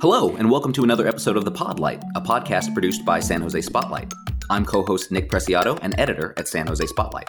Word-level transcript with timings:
Hello, 0.00 0.36
and 0.36 0.48
welcome 0.48 0.72
to 0.74 0.84
another 0.84 1.08
episode 1.08 1.36
of 1.36 1.44
The 1.44 1.50
Podlight, 1.50 2.00
a 2.14 2.20
podcast 2.20 2.72
produced 2.72 3.04
by 3.04 3.18
San 3.18 3.40
Jose 3.40 3.60
Spotlight. 3.62 4.14
I'm 4.48 4.64
co 4.64 4.84
host 4.84 5.10
Nick 5.10 5.28
Preciado 5.28 5.76
and 5.82 5.98
editor 5.98 6.34
at 6.36 6.46
San 6.46 6.68
Jose 6.68 6.86
Spotlight. 6.86 7.28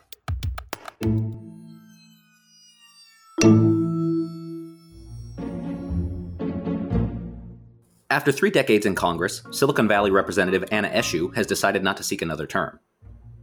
After 8.12 8.32
three 8.32 8.52
decades 8.52 8.86
in 8.86 8.94
Congress, 8.94 9.42
Silicon 9.50 9.88
Valley 9.88 10.12
Representative 10.12 10.64
Anna 10.72 10.90
Eshoo 10.90 11.36
has 11.36 11.48
decided 11.48 11.84
not 11.84 11.98
to 11.98 12.04
seek 12.04 12.22
another 12.22 12.46
term. 12.46 12.80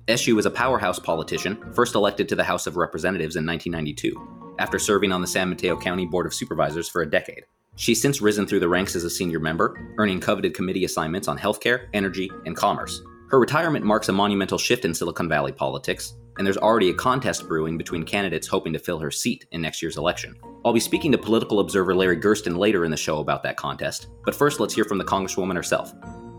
Eshoo 0.06 0.38
is 0.38 0.46
a 0.46 0.52
powerhouse 0.52 1.00
politician, 1.00 1.72
first 1.72 1.96
elected 1.96 2.28
to 2.28 2.36
the 2.36 2.44
House 2.44 2.68
of 2.68 2.76
Representatives 2.76 3.34
in 3.34 3.44
1992, 3.44 4.54
after 4.60 4.78
serving 4.78 5.10
on 5.10 5.20
the 5.20 5.26
San 5.26 5.48
Mateo 5.48 5.76
County 5.76 6.06
Board 6.06 6.26
of 6.26 6.34
Supervisors 6.34 6.88
for 6.88 7.02
a 7.02 7.10
decade. 7.10 7.42
She's 7.76 8.00
since 8.00 8.22
risen 8.22 8.46
through 8.46 8.60
the 8.60 8.68
ranks 8.68 8.96
as 8.96 9.04
a 9.04 9.10
senior 9.10 9.38
member, 9.38 9.78
earning 9.98 10.18
coveted 10.18 10.54
committee 10.54 10.86
assignments 10.86 11.28
on 11.28 11.38
healthcare, 11.38 11.88
energy, 11.92 12.30
and 12.46 12.56
commerce. 12.56 13.02
Her 13.28 13.38
retirement 13.38 13.84
marks 13.84 14.08
a 14.08 14.12
monumental 14.12 14.56
shift 14.56 14.86
in 14.86 14.94
Silicon 14.94 15.28
Valley 15.28 15.52
politics, 15.52 16.14
and 16.38 16.46
there's 16.46 16.56
already 16.56 16.88
a 16.88 16.94
contest 16.94 17.46
brewing 17.46 17.76
between 17.76 18.02
candidates 18.02 18.46
hoping 18.46 18.72
to 18.72 18.78
fill 18.78 18.98
her 18.98 19.10
seat 19.10 19.44
in 19.52 19.60
next 19.60 19.82
year's 19.82 19.98
election. 19.98 20.36
I'll 20.64 20.72
be 20.72 20.80
speaking 20.80 21.12
to 21.12 21.18
political 21.18 21.60
observer 21.60 21.94
Larry 21.94 22.16
Gerston 22.16 22.56
later 22.56 22.86
in 22.86 22.90
the 22.90 22.96
show 22.96 23.18
about 23.18 23.42
that 23.42 23.58
contest, 23.58 24.08
but 24.24 24.34
first 24.34 24.58
let's 24.58 24.74
hear 24.74 24.84
from 24.84 24.98
the 24.98 25.04
Congresswoman 25.04 25.54
herself. 25.54 25.94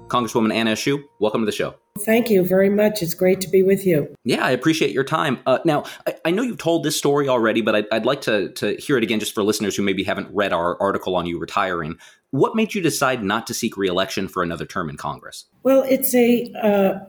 Congresswoman 0.07 0.54
Anna 0.54 0.71
Eshoo, 0.71 1.04
welcome 1.20 1.41
to 1.41 1.45
the 1.45 1.51
show. 1.51 1.76
Thank 1.97 2.29
you 2.29 2.45
very 2.45 2.69
much. 2.69 3.01
It's 3.01 3.13
great 3.13 3.41
to 3.41 3.49
be 3.49 3.63
with 3.63 3.85
you. 3.85 4.13
Yeah, 4.23 4.45
I 4.45 4.51
appreciate 4.51 4.91
your 4.91 5.03
time. 5.03 5.39
Uh, 5.45 5.59
now, 5.65 5.83
I, 6.05 6.15
I, 6.25 6.31
know 6.31 6.41
you've 6.41 6.57
told 6.57 6.83
this 6.83 6.97
story 6.97 7.27
already, 7.27 7.61
but 7.61 7.75
I'd, 7.75 7.85
I'd, 7.91 8.05
like 8.05 8.21
to, 8.21 8.49
to 8.49 8.75
hear 8.75 8.97
it 8.97 9.03
again 9.03 9.20
just 9.20 9.33
for 9.33 9.43
listeners 9.43 9.75
who 9.75 9.83
maybe 9.83 10.03
haven't 10.03 10.29
read 10.33 10.53
our 10.53 10.81
article 10.81 11.15
on 11.15 11.25
you 11.25 11.39
retiring. 11.39 11.97
What 12.31 12.55
made 12.55 12.73
you 12.73 12.81
decide 12.81 13.23
not 13.23 13.47
to 13.47 13.53
seek 13.53 13.77
reelection 13.77 14.27
for 14.27 14.43
another 14.43 14.65
term 14.65 14.89
in 14.89 14.98
Congress? 14.98 15.45
Well, 15.63 15.84
it's 15.84 16.13
a 16.13 16.51
uh, 16.62 16.99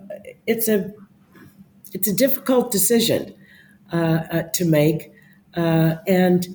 it's 0.47 0.69
a 0.69 0.93
it's 1.93 2.09
a 2.09 2.15
difficult 2.15 2.71
decision 2.71 3.35
uh, 3.93 3.97
uh 4.31 4.43
to 4.55 4.65
make, 4.65 5.13
uh, 5.55 5.97
and 6.07 6.47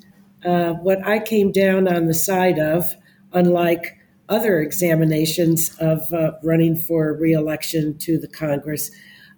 uh, 0.45 0.73
what 0.73 1.05
I 1.05 1.19
came 1.19 1.51
down 1.51 1.87
on 1.87 2.05
the 2.05 2.13
side 2.13 2.59
of, 2.59 2.85
unlike 3.33 3.97
other 4.29 4.61
examinations 4.61 5.75
of 5.79 6.11
uh, 6.13 6.31
running 6.43 6.75
for 6.75 7.13
reelection 7.13 7.97
to 7.99 8.17
the 8.17 8.27
Congress, 8.27 8.91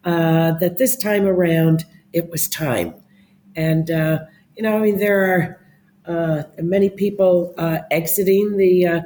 uh, 0.04 0.52
that 0.60 0.78
this 0.78 0.96
time 0.96 1.26
around 1.26 1.86
it 2.14 2.30
was 2.30 2.48
time. 2.48 2.94
And, 3.56 3.90
uh, 3.90 4.20
you 4.56 4.64
know, 4.64 4.78
I 4.78 4.82
mean, 4.82 5.00
there 5.00 5.34
are 5.34 5.62
uh, 6.08 6.44
many 6.60 6.90
people 6.90 7.54
uh, 7.58 7.80
exiting 7.90 8.58
the, 8.58 8.86
uh, 8.88 9.02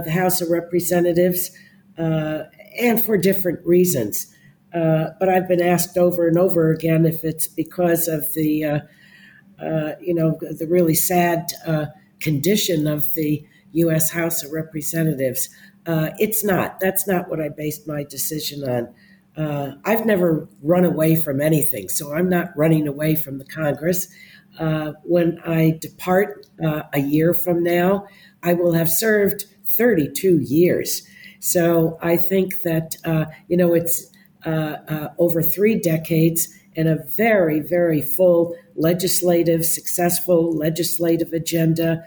the 0.00 0.10
House 0.10 0.40
of 0.40 0.50
Representatives 0.50 1.50
and 1.96 3.04
for 3.04 3.16
different 3.16 3.64
reasons. 3.66 4.34
but 4.72 5.28
I've 5.28 5.46
been 5.46 5.62
asked 5.62 5.96
over 5.96 6.26
and 6.26 6.38
over 6.38 6.72
again 6.72 7.06
if 7.06 7.22
it's 7.22 7.46
because 7.46 8.08
of 8.08 8.32
the, 8.34 8.82
you 10.00 10.14
know, 10.14 10.38
the 10.40 10.66
really 10.68 10.94
sad 10.94 11.46
condition 12.18 12.86
of 12.86 13.14
the 13.14 13.46
U.S. 13.72 14.10
House 14.10 14.42
of 14.42 14.52
Representatives. 14.52 15.48
Uh, 15.86 16.10
it's 16.18 16.44
not. 16.44 16.78
That's 16.80 17.06
not 17.06 17.28
what 17.28 17.40
I 17.40 17.48
based 17.48 17.86
my 17.88 18.04
decision 18.04 18.68
on. 18.68 18.94
Uh, 19.36 19.76
I've 19.84 20.04
never 20.04 20.48
run 20.62 20.84
away 20.84 21.16
from 21.16 21.40
anything, 21.40 21.88
so 21.88 22.14
I'm 22.14 22.28
not 22.28 22.56
running 22.56 22.86
away 22.86 23.16
from 23.16 23.38
the 23.38 23.44
Congress. 23.44 24.08
Uh, 24.58 24.92
when 25.04 25.38
I 25.46 25.78
depart 25.80 26.46
uh, 26.62 26.82
a 26.92 27.00
year 27.00 27.32
from 27.32 27.62
now, 27.62 28.06
I 28.42 28.52
will 28.52 28.74
have 28.74 28.90
served 28.90 29.46
32 29.64 30.40
years. 30.40 31.02
So 31.40 31.98
I 32.02 32.16
think 32.16 32.62
that, 32.62 32.96
uh, 33.04 33.24
you 33.48 33.56
know, 33.56 33.72
it's 33.72 34.10
uh, 34.44 35.08
over 35.18 35.40
three 35.40 35.78
decades 35.78 36.48
and 36.76 36.88
a 36.88 37.02
very, 37.16 37.60
very 37.60 38.02
full 38.02 38.54
legislative, 38.76 39.64
successful 39.64 40.52
legislative 40.52 41.32
agenda 41.32 42.04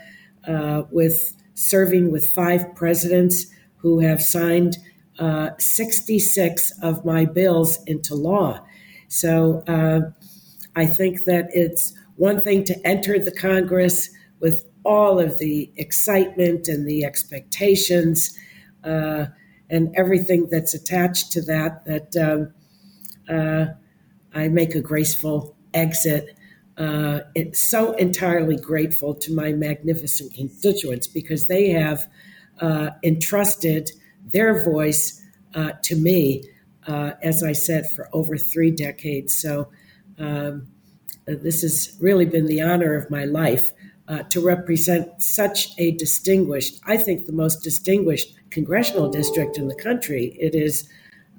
with 0.92 1.35
serving 1.56 2.12
with 2.12 2.28
five 2.28 2.76
presidents 2.76 3.48
who 3.78 4.00
have 4.00 4.22
signed 4.22 4.78
uh, 5.20 5.52
66 5.58 6.74
of 6.82 7.06
my 7.06 7.26
bills 7.26 7.80
into 7.86 8.16
law. 8.16 8.60
So 9.08 9.64
uh, 9.68 10.12
I 10.76 10.86
think 10.86 11.24
that 11.26 11.50
it's 11.54 11.94
one 12.18 12.40
thing 12.40 12.64
to 12.66 12.88
enter 12.88 13.18
the 13.18 13.32
Congress 13.32 14.10
with 14.40 14.66
all 14.84 15.20
of 15.20 15.40
the 15.40 15.72
excitement 15.78 16.68
and 16.68 16.88
the 16.88 17.04
expectations 17.04 18.38
uh, 18.84 19.26
and 19.70 19.94
everything 19.96 20.48
that's 20.52 20.74
attached 20.74 21.32
to 21.32 21.42
that, 21.42 21.86
that 21.86 22.16
um, 22.18 22.54
uh, 23.34 23.68
I 24.34 24.48
make 24.50 24.76
a 24.76 24.82
graceful 24.82 25.56
exit 25.74 26.35
uh, 26.78 27.20
so 27.54 27.94
entirely 27.94 28.58
grateful 28.58 29.14
to 29.16 29.34
my 29.34 29.54
magnificent 29.54 30.34
constituents 30.34 31.08
because 31.08 31.48
they 31.48 31.70
have 31.70 32.10
uh, 32.60 32.90
entrusted 33.04 33.92
their 34.26 34.64
voice 34.64 35.22
uh, 35.54 35.72
to 35.84 35.96
me, 35.96 36.44
uh, 36.88 37.12
as 37.22 37.44
I 37.44 37.54
said, 37.54 37.90
for 37.90 38.10
over 38.12 38.38
three 38.38 38.72
decades. 38.72 39.40
So 39.40 39.70
um, 40.18 40.68
this 41.26 41.62
has 41.62 41.96
really 42.00 42.26
been 42.26 42.46
the 42.46 42.62
honor 42.62 42.96
of 42.96 43.10
my 43.10 43.26
life 43.26 43.72
uh, 44.08 44.24
to 44.24 44.42
represent 44.42 45.10
such 45.22 45.70
a 45.78 45.92
distinguished, 45.92 46.80
I 46.86 46.98
think, 46.98 47.26
the 47.26 47.32
most 47.32 47.64
distinguished 47.64 48.36
congressional 48.50 49.10
district 49.10 49.58
in 49.58 49.68
the 49.68 49.76
country. 49.76 50.38
It 50.40 50.56
is 50.56 50.88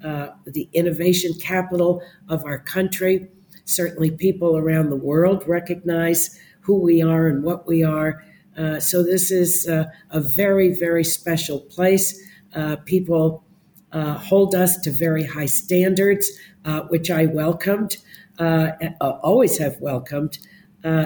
uh, 0.03 0.29
the 0.45 0.69
innovation 0.73 1.33
capital 1.35 2.01
of 2.27 2.43
our 2.45 2.59
country. 2.59 3.29
Certainly, 3.67 4.11
people 4.11 4.57
around 4.57 4.89
the 4.89 4.95
world 4.95 5.43
recognize 5.45 6.39
who 6.61 6.79
we 6.79 7.01
are 7.01 7.27
and 7.27 7.43
what 7.43 7.67
we 7.67 7.83
are. 7.83 8.23
Uh, 8.57 8.79
so, 8.79 9.03
this 9.03 9.29
is 9.29 9.67
uh, 9.67 9.83
a 10.09 10.21
very, 10.21 10.73
very 10.73 11.03
special 11.03 11.59
place. 11.59 12.17
Uh, 12.55 12.77
people 12.85 13.43
uh, 13.91 14.13
hold 14.13 14.55
us 14.55 14.77
to 14.77 14.89
very 14.89 15.25
high 15.25 15.47
standards, 15.47 16.31
uh, 16.63 16.83
which 16.83 17.11
I 17.11 17.25
welcomed, 17.25 17.97
uh, 18.39 18.71
always 19.01 19.57
have 19.57 19.75
welcomed. 19.81 20.39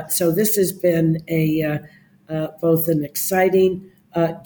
so, 0.09 0.31
this 0.31 0.55
has 0.55 0.71
been 0.71 1.17
a 1.27 1.79
both 2.61 2.87
an 2.87 3.03
exciting 3.03 3.89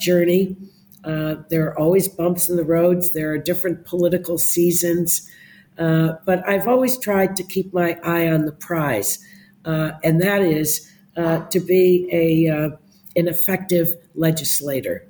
journey. 0.00 0.56
there 1.04 1.66
are 1.66 1.78
always 1.78 2.08
bumps 2.08 2.48
in 2.48 2.56
the 2.56 2.64
roads. 2.64 3.10
There 3.10 3.30
are 3.32 3.38
different 3.38 3.84
political 3.84 4.38
seasons. 4.38 5.30
Uh, 5.78 6.14
but 6.24 6.46
I've 6.48 6.66
always 6.66 6.98
tried 6.98 7.36
to 7.36 7.42
keep 7.42 7.72
my 7.72 7.98
eye 8.02 8.28
on 8.28 8.46
the 8.46 8.52
prize, 8.52 9.18
uh, 9.64 9.92
and 10.02 10.20
that 10.22 10.42
is 10.42 10.90
uh, 11.16 11.40
to 11.48 11.60
be 11.60 12.08
a 12.10 12.50
uh, 12.50 12.70
an 13.14 13.28
effective 13.28 13.94
legislator. 14.14 15.06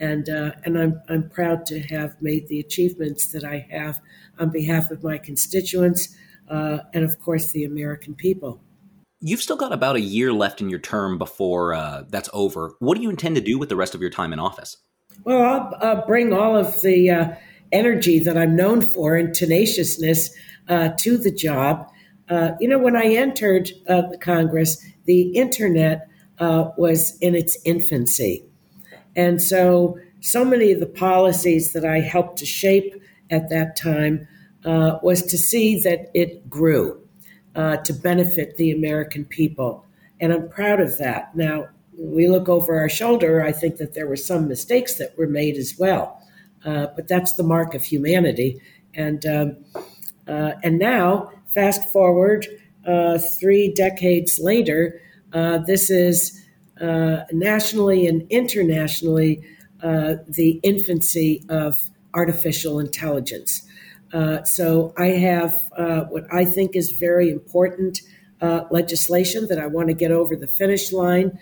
And 0.00 0.28
uh, 0.28 0.52
and 0.64 0.78
I'm 0.78 1.00
I'm 1.08 1.28
proud 1.28 1.64
to 1.66 1.80
have 1.80 2.20
made 2.20 2.48
the 2.48 2.58
achievements 2.58 3.30
that 3.32 3.44
I 3.44 3.66
have 3.70 4.00
on 4.38 4.50
behalf 4.50 4.90
of 4.90 5.04
my 5.04 5.18
constituents 5.18 6.16
and 6.48 7.04
of 7.04 7.20
course 7.20 7.52
the 7.52 7.64
American 7.64 8.14
people. 8.14 8.60
You've 9.20 9.42
still 9.42 9.56
got 9.56 9.72
about 9.72 9.96
a 9.96 10.00
year 10.00 10.32
left 10.32 10.60
in 10.60 10.70
your 10.70 10.78
term 10.80 11.18
before 11.18 12.04
that's 12.08 12.30
over. 12.32 12.74
What 12.80 12.96
do 12.96 13.02
you 13.02 13.10
intend 13.10 13.36
to 13.36 13.40
do 13.40 13.58
with 13.58 13.68
the 13.68 13.76
rest 13.76 13.94
of 13.94 14.00
your 14.00 14.10
time 14.10 14.32
in 14.32 14.40
office? 14.40 14.78
Well, 15.22 15.76
I'll 15.80 16.06
bring 16.06 16.32
all 16.32 16.56
of 16.56 16.80
the 16.80 17.36
energy 17.72 18.18
that 18.18 18.36
I'm 18.36 18.56
known 18.56 18.82
for 18.82 19.16
and 19.16 19.34
tenaciousness 19.34 20.30
uh, 20.68 20.90
to 20.98 21.16
the 21.16 21.30
job. 21.30 21.90
Uh, 22.28 22.52
you 22.60 22.68
know, 22.68 22.78
when 22.78 22.96
I 22.96 23.04
entered 23.14 23.70
uh, 23.88 24.02
the 24.02 24.18
Congress, 24.18 24.84
the 25.04 25.22
internet 25.30 26.08
uh, 26.38 26.70
was 26.76 27.18
in 27.20 27.34
its 27.34 27.58
infancy. 27.64 28.44
And 29.16 29.42
so, 29.42 29.98
so 30.20 30.44
many 30.44 30.72
of 30.72 30.80
the 30.80 30.86
policies 30.86 31.72
that 31.72 31.84
I 31.84 32.00
helped 32.00 32.38
to 32.38 32.46
shape 32.46 32.94
at 33.30 33.48
that 33.50 33.76
time 33.76 34.28
uh, 34.64 34.98
was 35.02 35.22
to 35.22 35.38
see 35.38 35.80
that 35.80 36.10
it 36.14 36.48
grew 36.48 37.00
uh, 37.54 37.78
to 37.78 37.92
benefit 37.92 38.56
the 38.56 38.70
American 38.70 39.24
people. 39.24 39.84
And 40.20 40.32
I'm 40.32 40.48
proud 40.48 40.80
of 40.80 40.98
that. 40.98 41.34
Now, 41.34 41.68
we 41.98 42.28
look 42.28 42.48
over 42.48 42.78
our 42.78 42.88
shoulder, 42.88 43.42
I 43.42 43.52
think 43.52 43.76
that 43.76 43.94
there 43.94 44.06
were 44.06 44.16
some 44.16 44.48
mistakes 44.48 44.94
that 44.94 45.16
were 45.18 45.26
made 45.26 45.56
as 45.56 45.76
well. 45.78 46.19
Uh, 46.64 46.86
but 46.94 47.08
that's 47.08 47.34
the 47.34 47.42
mark 47.42 47.74
of 47.74 47.82
humanity. 47.82 48.60
And 48.94 49.24
um, 49.24 49.56
uh, 50.30 50.52
and 50.62 50.78
now, 50.78 51.32
fast 51.46 51.90
forward 51.90 52.46
uh, 52.86 53.18
three 53.18 53.72
decades 53.72 54.38
later, 54.38 55.00
uh, 55.32 55.58
this 55.58 55.90
is 55.90 56.44
uh, 56.80 57.24
nationally 57.32 58.06
and 58.06 58.26
internationally 58.30 59.42
the 59.82 60.60
infancy 60.62 61.42
of 61.48 61.90
artificial 62.14 62.78
intelligence. 62.78 63.66
so 64.44 64.92
I 64.98 65.06
have 65.06 65.54
what 66.10 66.24
I 66.32 66.44
think 66.44 66.76
is 66.76 66.90
very 66.92 67.30
important 67.30 68.02
legislation 68.70 69.46
that 69.48 69.58
I 69.58 69.66
want 69.66 69.88
to 69.88 69.94
get 69.94 70.12
over 70.12 70.36
the 70.36 70.46
finish 70.46 70.92
line. 70.92 71.38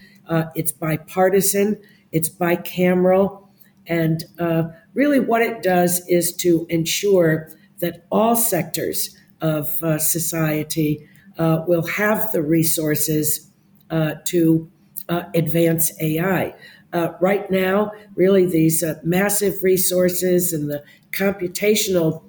it's 0.55 0.73
bipartisan. 0.73 1.79
It's 2.13 2.31
bicameral 2.31 3.48
And 3.89 4.25
uh, 4.39 4.65
really, 4.95 5.19
what 5.19 5.43
it 5.43 5.63
does 5.63 6.07
is 6.09 6.33
to 6.37 6.67
ensure 6.69 7.51
that 7.79 8.05
all 8.11 8.37
sectors 8.37 9.17
of 9.41 9.83
uh, 9.83 9.99
society 9.99 11.09
uh, 11.39 11.65
will 11.67 11.87
have 11.87 12.31
the 12.33 12.43
resources 12.43 13.49
uh, 13.91 14.15
to 14.27 14.71
uh, 15.09 15.23
advance 15.35 15.93
AI. 16.01 16.55
Uh, 16.93 17.13
right 17.21 17.51
now, 17.51 17.93
really, 18.15 18.47
these 18.47 18.85
massive 19.03 19.63
resources 19.63 20.53
and 20.53 20.71
the 20.71 20.83
computational 21.13 22.23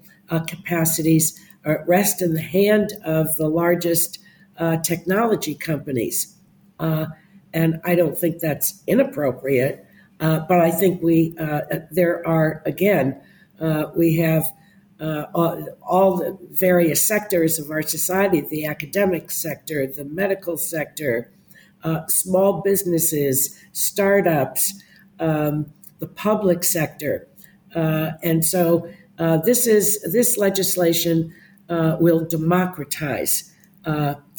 capacities 0.47 1.39
rest 1.88 2.21
in 2.21 2.33
the 2.33 2.41
hand 2.41 2.94
of 3.03 3.35
the 3.38 3.47
largest 3.47 4.19
technology 4.83 5.56
companies. 5.56 6.35
and 6.79 7.81
I 7.83 7.95
don't 7.95 8.17
think 8.17 8.39
that's 8.39 8.83
inappropriate. 8.85 9.85
Uh, 10.19 10.39
but 10.48 10.60
I 10.60 10.69
think 10.69 11.01
we 11.01 11.33
uh, 11.39 11.62
there 11.92 12.27
are 12.27 12.62
again 12.66 13.19
uh, 13.60 13.86
we 13.95 14.18
have 14.18 14.45
uh, 15.00 15.25
all, 15.33 15.66
all, 15.81 16.18
the 16.18 16.38
various 16.51 17.07
sectors 17.07 17.57
of 17.57 17.71
our 17.71 17.81
society: 17.81 18.42
the 18.42 18.66
academic 18.66 19.31
sector, 19.31 19.88
the 19.88 20.04
medical 20.04 20.57
sector, 20.57 21.31
uh, 21.86 22.06
small 22.07 22.62
businesses, 22.62 23.57
startups, 23.71 24.74
um, 25.21 25.71
the 26.00 26.07
public 26.07 26.66
sector, 26.66 27.25
and 27.74 28.44
so 28.44 28.89
this 29.45 29.68
is 29.68 30.01
this 30.12 30.38
legislation 30.38 31.33
will 31.69 32.25
democratize 32.25 33.54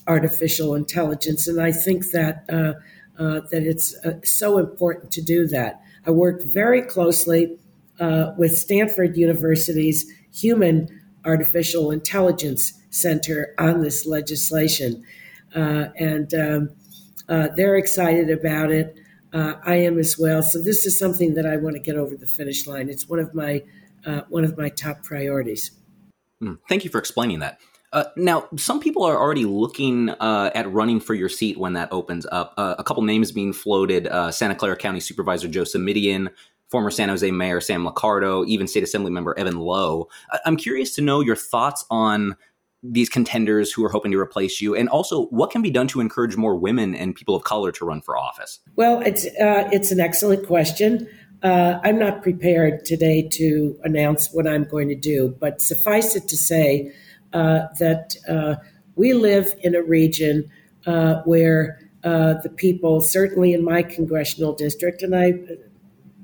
artificial 0.07 0.75
intelligence, 0.75 1.49
and 1.49 1.59
I 1.59 1.73
think 1.73 2.11
that 2.11 2.45
uh, 3.21 3.41
that 3.51 3.63
it's 3.63 3.95
uh, 4.03 4.19
so 4.25 4.57
important 4.57 5.13
to 5.13 5.21
do 5.21 5.47
that. 5.47 5.83
I 6.07 6.11
worked 6.11 6.43
very 6.43 6.81
closely 6.81 7.59
uh, 8.01 8.33
with 8.39 8.57
Stanford 8.57 9.15
University's 9.15 10.11
Human 10.35 10.89
Artificial 11.27 11.91
Intelligence 11.91 12.73
Center 12.89 13.55
on 13.59 13.83
this 13.83 14.07
legislation, 14.07 15.05
uh, 15.55 15.89
and 15.97 16.33
um, 16.33 16.71
uh, 17.29 17.49
they're 17.57 17.77
excited 17.77 18.31
about 18.31 18.73
it. 18.73 18.97
I 19.33 19.77
am 19.77 19.99
as 19.99 20.17
well. 20.19 20.43
So 20.43 20.61
this 20.61 20.87
is 20.87 20.99
something 20.99 21.35
that 21.35 21.47
I 21.47 21.57
want 21.57 21.77
to 21.77 21.81
get 21.81 21.97
over 21.97 22.17
the 22.17 22.27
finish 22.27 22.67
line. 22.67 22.89
It's 22.89 23.07
one 23.07 23.21
of 23.21 23.35
my 23.35 23.63
one 24.29 24.45
of 24.45 24.57
my 24.57 24.71
top 24.71 25.05
priorities. 25.05 25.73
Mm, 26.43 26.59
thank 26.69 26.85
you 26.85 26.91
for 26.91 26.99
explaining 26.99 27.41
that. 27.41 27.61
Uh, 27.93 28.05
now, 28.17 28.49
some 28.57 28.79
people 28.79 29.03
are 29.05 29.19
already 29.19 29.45
looking 29.45 30.11
uh, 30.11 30.51
at 30.55 30.71
running 30.73 31.01
for 31.01 31.15
your 31.15 31.29
seat 31.29 31.59
when 31.59 31.73
that 31.73 31.89
opens 31.93 32.25
up. 32.31 32.55
Uh, 32.57 32.77
a 32.79 32.85
couple 32.85 33.03
names 33.03 33.33
being 33.33 33.53
floated: 33.53 34.07
uh, 34.07 34.31
Santa 34.31 34.55
Clara 34.55 34.77
County 34.77 35.01
Supervisor 35.01 35.49
Joe 35.49 35.63
Simitian, 35.63 36.29
former 36.69 36.91
San 36.91 37.09
Jose 37.09 37.29
Mayor 37.31 37.61
Sam 37.61 37.85
Liccardo, 37.85 38.47
even 38.47 38.69
State 38.69 38.85
Assembly 38.85 39.11
Member 39.11 39.37
Evan 39.37 39.59
Low. 39.59 40.09
I'm 40.45 40.57
curious 40.57 40.95
to 40.95 41.03
know 41.03 41.21
your 41.21 41.37
thoughts 41.37 41.85
on 41.91 42.37
these 42.83 43.09
contenders 43.09 43.73
who 43.73 43.85
are 43.85 43.91
hoping 43.91 44.13
to 44.13 44.19
replace 44.19 44.61
you, 44.61 44.77
and 44.77 44.89
also 44.89 45.27
what 45.27 45.51
can 45.51 45.61
be 45.61 45.71
done 45.71 45.89
to 45.89 46.01
encourage 46.01 46.37
more 46.37 46.57
women 46.57 46.95
and 46.95 47.15
people 47.15 47.35
of 47.35 47.43
color 47.43 47.73
to 47.73 47.85
run 47.85 48.01
for 48.01 48.17
office. 48.17 48.61
Well, 48.77 49.01
it's 49.01 49.27
uh, 49.27 49.69
it's 49.73 49.91
an 49.91 49.99
excellent 49.99 50.47
question. 50.47 51.09
Uh, 51.43 51.81
I'm 51.83 51.99
not 51.99 52.23
prepared 52.23 52.85
today 52.85 53.27
to 53.33 53.79
announce 53.83 54.33
what 54.33 54.47
I'm 54.47 54.65
going 54.65 54.89
to 54.89 54.95
do, 54.95 55.35
but 55.41 55.61
suffice 55.61 56.15
it 56.15 56.29
to 56.29 56.37
say 56.37 56.93
that 57.33 58.17
uh, 58.29 58.57
we 58.97 59.13
live 59.13 59.55
in 59.61 59.75
a 59.75 59.83
region 59.83 60.51
uh, 60.87 61.23
where 61.25 61.79
uh, 62.05 62.35
the 62.43 62.49
people, 62.49 63.01
certainly 63.01 63.53
in 63.53 63.65
my 63.65 63.83
congressional 63.83 64.55
district, 64.55 65.03
and 65.03 65.15
I 65.15 65.35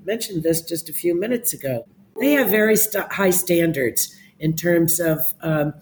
mentioned 0.05 0.43
this 0.43 0.62
just 0.62 0.88
a 0.88 0.93
few 0.93 1.19
minutes 1.19 1.53
ago, 1.53 1.87
they 2.19 2.32
have 2.32 2.49
very 2.49 2.76
st- 2.76 3.12
high 3.12 3.31
standards 3.31 4.14
in 4.38 4.55
terms 4.56 5.00
of 5.00 5.35
um, 5.43 5.75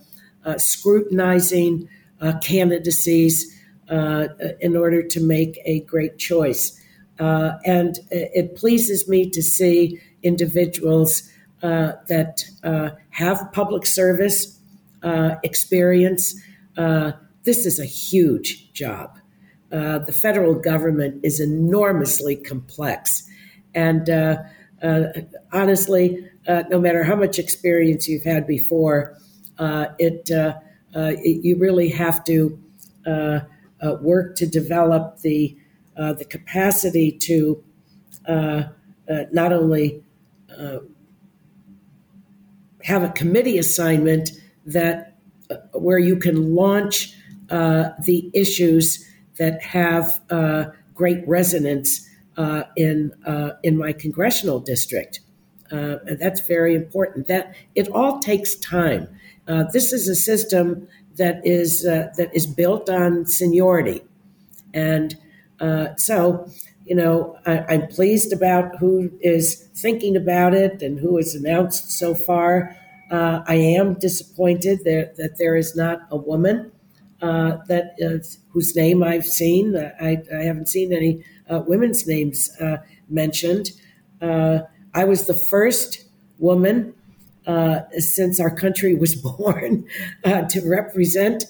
uh, 0.44 0.58
scrutinizing 0.58 1.88
candidacies 2.40 3.60
in 3.90 4.76
order 4.76 5.02
to 5.02 5.20
make 5.20 5.60
a 5.66 5.80
great 5.80 6.16
choice. 6.18 6.80
and 7.18 7.98
it 8.10 8.56
pleases 8.56 9.06
me 9.06 9.28
to 9.28 9.42
see 9.42 10.00
individuals 10.22 11.30
that 11.60 12.44
have 13.10 13.52
public 13.52 13.84
service 13.84 14.53
uh, 15.04 15.36
experience. 15.42 16.34
Uh, 16.78 17.12
this 17.44 17.66
is 17.66 17.78
a 17.78 17.84
huge 17.84 18.72
job. 18.72 19.18
Uh, 19.70 19.98
the 19.98 20.12
federal 20.12 20.54
government 20.54 21.20
is 21.22 21.40
enormously 21.40 22.36
complex. 22.36 23.22
And 23.74 24.08
uh, 24.08 24.36
uh, 24.82 25.04
honestly, 25.52 26.26
no 26.48 26.80
matter 26.80 27.04
how 27.04 27.16
much 27.16 27.38
experience 27.38 28.08
you've 28.08 28.24
had 28.24 28.46
before, 28.46 29.18
it, 29.58 30.30
it, 30.30 31.44
you 31.44 31.58
really 31.58 31.90
have 31.90 32.24
to 32.24 32.58
work 34.00 34.36
to 34.36 34.46
develop 34.46 35.18
the, 35.20 35.54
the 35.96 36.24
capacity 36.28 37.12
to 37.12 37.62
not 38.26 39.52
only 39.52 40.02
have 42.84 43.02
a 43.02 43.08
committee 43.10 43.58
assignment 43.58 44.30
that 44.66 45.16
uh, 45.50 45.56
where 45.72 45.98
you 45.98 46.16
can 46.16 46.54
launch 46.54 47.14
uh, 47.50 47.90
the 48.04 48.30
issues 48.32 49.04
that 49.38 49.62
have 49.62 50.20
uh, 50.30 50.64
great 50.94 51.26
resonance 51.26 52.08
uh, 52.36 52.64
in 52.76 53.12
in 53.62 53.76
my 53.76 53.92
congressional 53.92 54.60
district. 54.60 55.20
And 55.70 56.18
that's 56.20 56.40
very 56.46 56.74
important. 56.74 57.26
That 57.26 57.54
it 57.74 57.88
all 57.88 58.20
takes 58.20 58.54
time. 58.56 59.08
this 59.72 59.92
is 59.92 60.08
a 60.08 60.14
system 60.14 60.86
that 61.16 61.44
is 61.44 61.82
that 61.82 62.30
is 62.32 62.46
built 62.46 62.88
on 62.88 63.26
seniority, 63.26 64.02
and 64.72 65.16
so 65.96 66.48
you 66.84 66.94
know, 66.94 67.38
I, 67.46 67.74
am 67.74 67.86
pleased 67.88 68.32
about 68.32 68.76
who 68.76 69.10
is 69.20 69.68
thinking 69.74 70.16
about 70.16 70.54
it 70.54 70.82
and 70.82 70.98
who 70.98 71.16
has 71.16 71.34
announced 71.34 71.90
so 71.90 72.14
far. 72.14 72.76
Uh, 73.10 73.42
I 73.46 73.56
am 73.56 73.94
disappointed 73.94 74.80
that, 74.84 75.16
that 75.16 75.38
there 75.38 75.56
is 75.56 75.76
not 75.76 76.00
a 76.10 76.16
woman 76.16 76.72
uh, 77.20 77.58
that 77.68 77.94
is, 77.98 78.38
whose 78.50 78.74
name 78.76 79.02
I've 79.02 79.26
seen. 79.26 79.76
I, 79.76 80.22
I 80.34 80.42
haven't 80.42 80.68
seen 80.68 80.92
any 80.92 81.24
uh, 81.48 81.62
women's 81.66 82.06
names 82.06 82.50
uh, 82.60 82.78
mentioned. 83.08 83.72
Uh, 84.20 84.60
I 84.94 85.04
was 85.04 85.26
the 85.26 85.34
first 85.34 86.04
woman 86.38 86.94
uh, 87.46 87.80
since 87.98 88.40
our 88.40 88.54
country 88.54 88.94
was 88.94 89.14
born 89.38 89.86
to 90.24 90.62
represent 90.68 91.44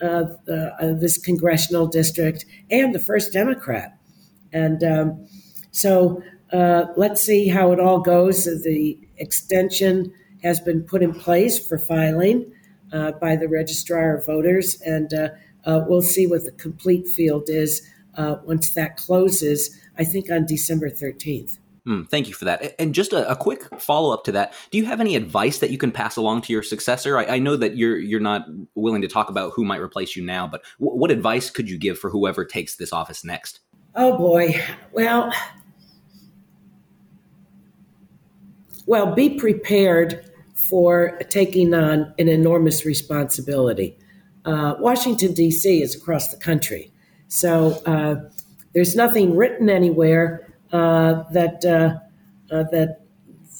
this 0.00 1.18
congressional 1.18 1.86
district 1.86 2.44
and 2.70 2.94
the 2.94 2.98
first 3.00 3.32
Democrat. 3.32 3.96
And 4.52 4.82
um, 4.84 5.26
so 5.70 6.22
let's 6.52 7.22
see 7.22 7.48
how 7.48 7.72
it 7.72 7.80
all 7.80 8.00
goes. 8.00 8.44
The 8.44 8.98
extension 9.16 10.12
has 10.42 10.60
been 10.60 10.82
put 10.82 11.02
in 11.02 11.12
place 11.12 11.64
for 11.64 11.78
filing 11.78 12.52
uh, 12.92 13.12
by 13.12 13.36
the 13.36 13.48
registrar 13.48 14.16
of 14.16 14.26
voters, 14.26 14.80
and 14.82 15.12
uh, 15.14 15.28
uh, 15.64 15.82
we'll 15.86 16.02
see 16.02 16.26
what 16.26 16.44
the 16.44 16.52
complete 16.52 17.08
field 17.08 17.48
is 17.48 17.82
uh, 18.16 18.36
once 18.44 18.74
that 18.74 18.96
closes. 18.96 19.78
I 19.98 20.04
think 20.04 20.30
on 20.30 20.46
December 20.46 20.90
thirteenth. 20.90 21.58
Mm, 21.86 22.08
thank 22.08 22.28
you 22.28 22.34
for 22.34 22.44
that. 22.44 22.76
And 22.80 22.94
just 22.94 23.12
a, 23.12 23.28
a 23.28 23.34
quick 23.34 23.80
follow 23.80 24.12
up 24.12 24.24
to 24.24 24.32
that: 24.32 24.54
Do 24.70 24.78
you 24.78 24.84
have 24.84 25.00
any 25.00 25.16
advice 25.16 25.58
that 25.58 25.70
you 25.70 25.78
can 25.78 25.90
pass 25.90 26.16
along 26.16 26.42
to 26.42 26.52
your 26.52 26.62
successor? 26.62 27.18
I, 27.18 27.24
I 27.24 27.38
know 27.38 27.56
that 27.56 27.76
you're 27.76 27.98
you're 27.98 28.20
not 28.20 28.46
willing 28.74 29.02
to 29.02 29.08
talk 29.08 29.30
about 29.30 29.52
who 29.54 29.64
might 29.64 29.80
replace 29.80 30.14
you 30.16 30.24
now, 30.24 30.46
but 30.46 30.62
w- 30.78 30.96
what 30.96 31.10
advice 31.10 31.50
could 31.50 31.68
you 31.68 31.78
give 31.78 31.98
for 31.98 32.10
whoever 32.10 32.44
takes 32.44 32.76
this 32.76 32.92
office 32.92 33.24
next? 33.24 33.60
Oh 33.94 34.16
boy, 34.16 34.60
well, 34.92 35.32
well, 38.86 39.14
be 39.14 39.30
prepared 39.30 40.31
for 40.72 41.18
taking 41.28 41.74
on 41.74 42.14
an 42.18 42.28
enormous 42.28 42.86
responsibility. 42.86 43.94
Uh, 44.46 44.74
Washington, 44.78 45.34
D.C. 45.34 45.82
is 45.82 45.94
across 45.94 46.28
the 46.28 46.38
country. 46.38 46.90
So 47.28 47.82
uh, 47.84 48.14
there's 48.72 48.96
nothing 48.96 49.36
written 49.36 49.68
anywhere 49.68 50.50
uh, 50.72 51.24
that, 51.32 51.62
uh, 51.66 51.98
uh, 52.50 52.62
that 52.70 53.02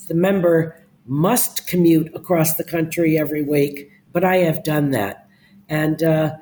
the 0.08 0.14
member 0.14 0.82
must 1.04 1.66
commute 1.66 2.10
across 2.14 2.54
the 2.54 2.64
country 2.64 3.18
every 3.18 3.42
week, 3.42 3.90
but 4.10 4.24
I 4.24 4.36
have 4.36 4.64
done 4.64 4.92
that. 4.92 5.28
And 5.68 6.02
uh, 6.02 6.36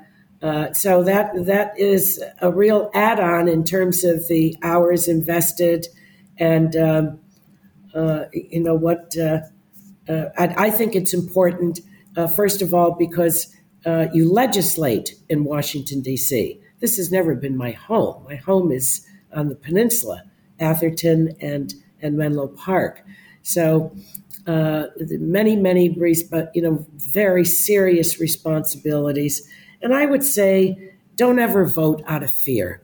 so 0.71 1.03
that, 1.03 1.31
that 1.47 1.77
is 1.77 2.23
a 2.41 2.49
real 2.49 2.89
add 2.93 3.19
on 3.19 3.49
in 3.49 3.65
terms 3.65 4.05
of 4.05 4.25
the 4.29 4.55
hours 4.63 5.09
invested 5.09 5.89
and, 6.37 6.73
um, 6.77 7.19
you 8.31 8.63
know, 8.63 8.75
what 8.75 9.13
uh, 10.07 10.25
I, 10.37 10.67
I, 10.67 10.69
think 10.69 10.95
it's 10.95 11.13
important, 11.13 11.79
uh, 12.15 12.27
first 12.27 12.61
of 12.61 12.73
all, 12.73 12.91
because 12.91 13.55
uh, 13.85 14.07
you 14.13 14.31
legislate 14.31 15.15
in 15.29 15.43
Washington, 15.43 16.01
D.C. 16.01 16.59
This 16.79 16.97
has 16.97 17.11
never 17.11 17.35
been 17.35 17.55
my 17.55 17.71
home. 17.71 18.23
My 18.23 18.35
home 18.35 18.71
is 18.71 19.07
on 19.33 19.49
the 19.49 19.55
peninsula, 19.55 20.23
Atherton 20.59 21.35
and, 21.39 21.73
and 22.01 22.17
Menlo 22.17 22.47
Park. 22.47 23.05
So 23.43 23.95
uh, 24.47 24.85
many, 24.97 25.55
many, 25.55 25.89
but 26.29 26.51
you 26.55 26.61
know, 26.61 26.85
very 26.95 27.45
serious 27.45 28.19
responsibilities. 28.19 29.47
And 29.81 29.93
I 29.93 30.05
would 30.05 30.23
say, 30.23 30.93
don't 31.15 31.39
ever 31.39 31.65
vote 31.65 32.01
out 32.07 32.23
of 32.23 32.31
fear. 32.31 32.81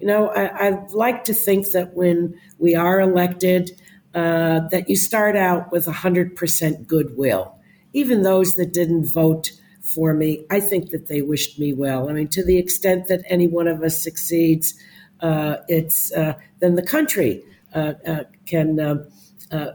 You 0.00 0.06
know, 0.06 0.28
I, 0.28 0.68
I 0.68 0.86
like 0.92 1.24
to 1.24 1.34
think 1.34 1.70
that 1.72 1.94
when 1.94 2.38
we 2.58 2.74
are 2.74 3.00
elected, 3.00 3.70
uh, 4.16 4.66
that 4.70 4.88
you 4.88 4.96
start 4.96 5.36
out 5.36 5.70
with 5.70 5.86
100% 5.86 6.86
goodwill. 6.86 7.54
Even 7.92 8.22
those 8.22 8.54
that 8.54 8.72
didn't 8.72 9.04
vote 9.04 9.52
for 9.80 10.14
me, 10.14 10.44
I 10.50 10.58
think 10.58 10.90
that 10.90 11.06
they 11.06 11.22
wished 11.22 11.58
me 11.58 11.72
well. 11.72 12.08
I 12.08 12.12
mean, 12.12 12.28
to 12.28 12.44
the 12.44 12.58
extent 12.58 13.06
that 13.06 13.22
any 13.28 13.46
one 13.46 13.68
of 13.68 13.82
us 13.82 14.02
succeeds, 14.02 14.74
uh, 15.20 15.58
it's 15.68 16.12
uh, 16.12 16.34
then 16.60 16.74
the 16.74 16.82
country 16.82 17.44
uh, 17.74 17.92
uh, 18.06 18.24
can 18.46 18.80
uh, 18.80 19.04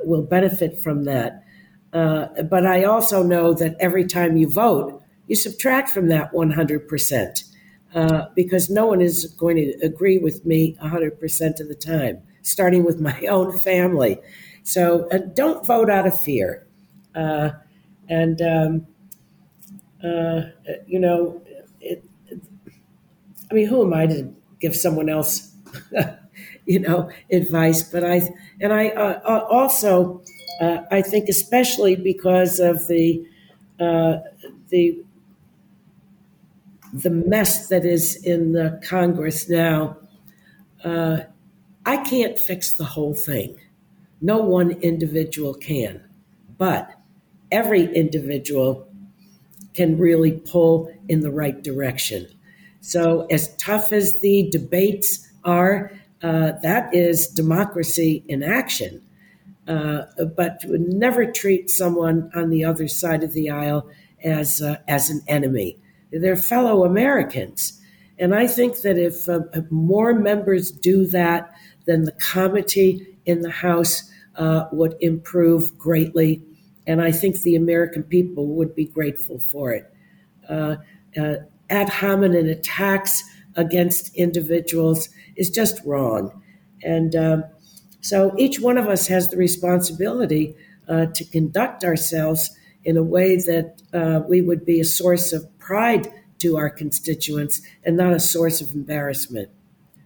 will 0.03 0.23
benefit 0.23 0.79
from 0.79 1.05
that. 1.05 1.43
but 1.93 2.65
I 2.65 2.83
also 2.83 3.23
know 3.23 3.53
that 3.53 3.75
every 3.79 4.05
time 4.05 4.37
you 4.37 4.49
vote, 4.49 5.01
you 5.27 5.35
subtract 5.35 5.89
from 5.89 6.09
that 6.09 6.33
100%. 6.33 7.43
Uh, 7.93 8.27
because 8.35 8.69
no 8.69 8.85
one 8.85 9.01
is 9.01 9.25
going 9.37 9.57
to 9.57 9.73
agree 9.85 10.17
with 10.17 10.45
me 10.45 10.77
100% 10.81 11.59
of 11.59 11.67
the 11.67 11.75
time, 11.75 12.21
starting 12.41 12.83
with 12.83 12.99
my 12.99 13.19
own 13.27 13.57
family. 13.57 14.19
So 14.63 15.07
uh, 15.11 15.19
don't 15.19 15.65
vote 15.65 15.89
out 15.89 16.07
of 16.07 16.19
fear. 16.19 16.65
Uh, 17.15 17.51
and, 18.09 18.41
um, 18.41 18.87
uh, 20.03 20.41
you 20.87 20.99
know, 20.99 21.41
it, 21.79 22.03
it, 22.27 22.41
I 23.49 23.53
mean, 23.53 23.67
who 23.67 23.83
am 23.85 23.93
I 23.93 24.05
to 24.07 24.33
give 24.59 24.75
someone 24.75 25.09
else, 25.09 25.51
you 26.65 26.79
know, 26.79 27.09
advice? 27.31 27.83
But 27.83 28.03
I, 28.05 28.29
and 28.59 28.71
I 28.73 28.89
uh, 28.89 29.45
also, 29.49 30.21
I 30.61 31.01
think, 31.01 31.27
especially 31.27 31.95
because 31.95 32.59
of 32.59 32.87
the, 32.87 33.25
the 34.69 35.03
the 36.93 37.09
mess 37.09 37.67
that 37.69 37.85
is 37.85 38.15
in 38.25 38.51
the 38.53 38.79
Congress 38.83 39.49
now, 39.49 39.97
uh, 40.83 41.21
I 41.85 41.97
can't 41.97 42.37
fix 42.37 42.73
the 42.73 42.85
whole 42.85 43.13
thing. 43.13 43.57
No 44.21 44.37
one 44.37 44.71
individual 44.81 45.53
can. 45.53 46.03
But 46.57 46.91
every 47.51 47.93
individual 47.95 48.87
can 49.73 49.97
really 49.97 50.33
pull 50.33 50.93
in 51.07 51.21
the 51.21 51.31
right 51.31 51.61
direction. 51.63 52.27
So, 52.81 53.25
as 53.29 53.55
tough 53.57 53.91
as 53.91 54.19
the 54.21 54.49
debates 54.49 55.27
are, 55.43 55.91
uh, 56.23 56.53
that 56.63 56.93
is 56.93 57.27
democracy 57.27 58.23
in 58.27 58.43
action. 58.43 59.01
Uh, 59.67 60.03
but 60.35 60.63
never 60.65 61.31
treat 61.31 61.69
someone 61.69 62.29
on 62.35 62.49
the 62.49 62.65
other 62.65 62.87
side 62.87 63.23
of 63.23 63.33
the 63.33 63.49
aisle 63.49 63.87
as 64.23 64.61
uh, 64.61 64.77
as 64.87 65.09
an 65.09 65.21
enemy. 65.27 65.77
They're 66.11 66.35
fellow 66.35 66.83
Americans. 66.83 67.79
And 68.19 68.35
I 68.35 68.45
think 68.47 68.81
that 68.81 68.97
if, 68.97 69.27
uh, 69.27 69.39
more 69.71 70.13
members 70.13 70.71
do 70.71 71.05
that, 71.07 71.51
then 71.85 72.03
the 72.03 72.11
comity 72.13 73.17
in 73.25 73.41
the 73.41 73.49
House 73.49 74.09
uh, 74.35 74.65
would 74.71 74.95
improve 75.01 75.77
greatly. 75.77 76.41
And 76.87 77.01
I 77.01 77.11
think 77.11 77.39
the 77.41 77.55
American 77.55 78.03
people 78.03 78.47
would 78.47 78.75
be 78.75 78.85
grateful 78.85 79.39
for 79.39 79.71
it. 79.71 79.93
Uh, 80.49 80.77
uh 81.17 81.35
ad 81.69 81.89
hominem 81.89 82.47
attacks 82.47 83.23
against 83.55 84.13
individuals 84.15 85.09
is 85.35 85.49
just 85.49 85.81
wrong. 85.85 86.41
And 86.83 87.15
um, 87.15 87.43
so 88.01 88.33
each 88.37 88.59
one 88.59 88.77
of 88.77 88.87
us 88.87 89.07
has 89.07 89.29
the 89.29 89.37
responsibility 89.37 90.55
uh, 90.87 91.05
to 91.07 91.25
conduct 91.25 91.83
ourselves 91.83 92.55
in 92.83 92.97
a 92.97 93.03
way 93.03 93.37
that 93.37 93.81
uh, 93.93 94.21
we 94.27 94.41
would 94.41 94.65
be 94.65 94.79
a 94.79 94.85
source 94.85 95.31
of 95.31 95.47
pride 95.59 96.11
to 96.39 96.57
our 96.57 96.69
constituents 96.69 97.61
and 97.83 97.95
not 97.95 98.13
a 98.13 98.19
source 98.19 98.61
of 98.61 98.73
embarrassment. 98.73 99.49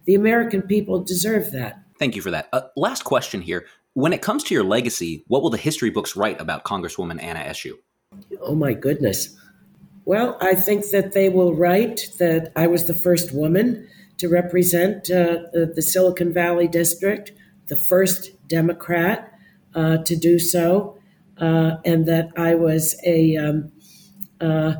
The 0.06 0.14
American 0.14 0.62
people 0.62 1.02
deserve 1.02 1.52
that. 1.52 1.82
Thank 1.98 2.16
you 2.16 2.22
for 2.22 2.30
that. 2.30 2.48
Uh, 2.52 2.62
last 2.76 3.04
question 3.04 3.42
here. 3.42 3.66
When 3.94 4.12
it 4.12 4.22
comes 4.22 4.44
to 4.44 4.54
your 4.54 4.64
legacy, 4.64 5.24
what 5.26 5.42
will 5.42 5.50
the 5.50 5.56
history 5.56 5.90
books 5.90 6.16
write 6.16 6.40
about 6.40 6.64
Congresswoman 6.64 7.22
Anna 7.22 7.40
Eshoo? 7.40 7.72
Oh, 8.40 8.54
my 8.54 8.74
goodness. 8.74 9.36
Well, 10.04 10.36
I 10.40 10.54
think 10.54 10.90
that 10.90 11.12
they 11.12 11.28
will 11.28 11.54
write 11.54 12.08
that 12.18 12.52
I 12.54 12.66
was 12.66 12.86
the 12.86 12.94
first 12.94 13.32
woman 13.32 13.88
to 14.18 14.28
represent 14.28 15.10
uh, 15.10 15.48
the, 15.52 15.72
the, 15.74 15.82
Silicon 15.82 16.32
Valley 16.32 16.68
district, 16.68 17.32
the 17.66 17.76
first 17.76 18.30
Democrat 18.48 19.32
uh, 19.74 19.98
to 19.98 20.16
do 20.16 20.38
so, 20.38 20.98
uh, 21.38 21.76
and 21.84 22.06
that 22.06 22.30
I 22.36 22.54
was 22.54 22.98
a 23.04 23.36
um, 23.36 23.72
uh, 24.40 24.74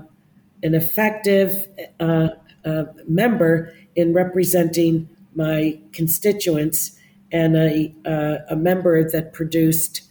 an 0.62 0.75
effective 0.75 1.68
uh, 2.00 2.28
uh, 2.64 2.85
member 3.06 3.75
in 3.95 4.12
representing 4.12 5.09
my 5.36 5.78
constituents 5.92 6.98
and 7.30 7.56
a, 7.56 7.94
uh, 8.04 8.38
a 8.48 8.56
member 8.56 9.08
that 9.10 9.32
produced 9.32 10.02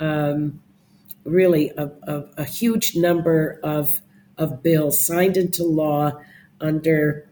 um, 0.00 0.60
really 1.24 1.70
a, 1.76 1.90
a, 2.04 2.24
a, 2.38 2.44
huge 2.44 2.96
number 2.96 3.60
of, 3.62 4.00
of 4.38 4.62
bills 4.62 5.04
signed 5.04 5.36
into 5.36 5.62
law 5.62 6.12
under 6.60 7.28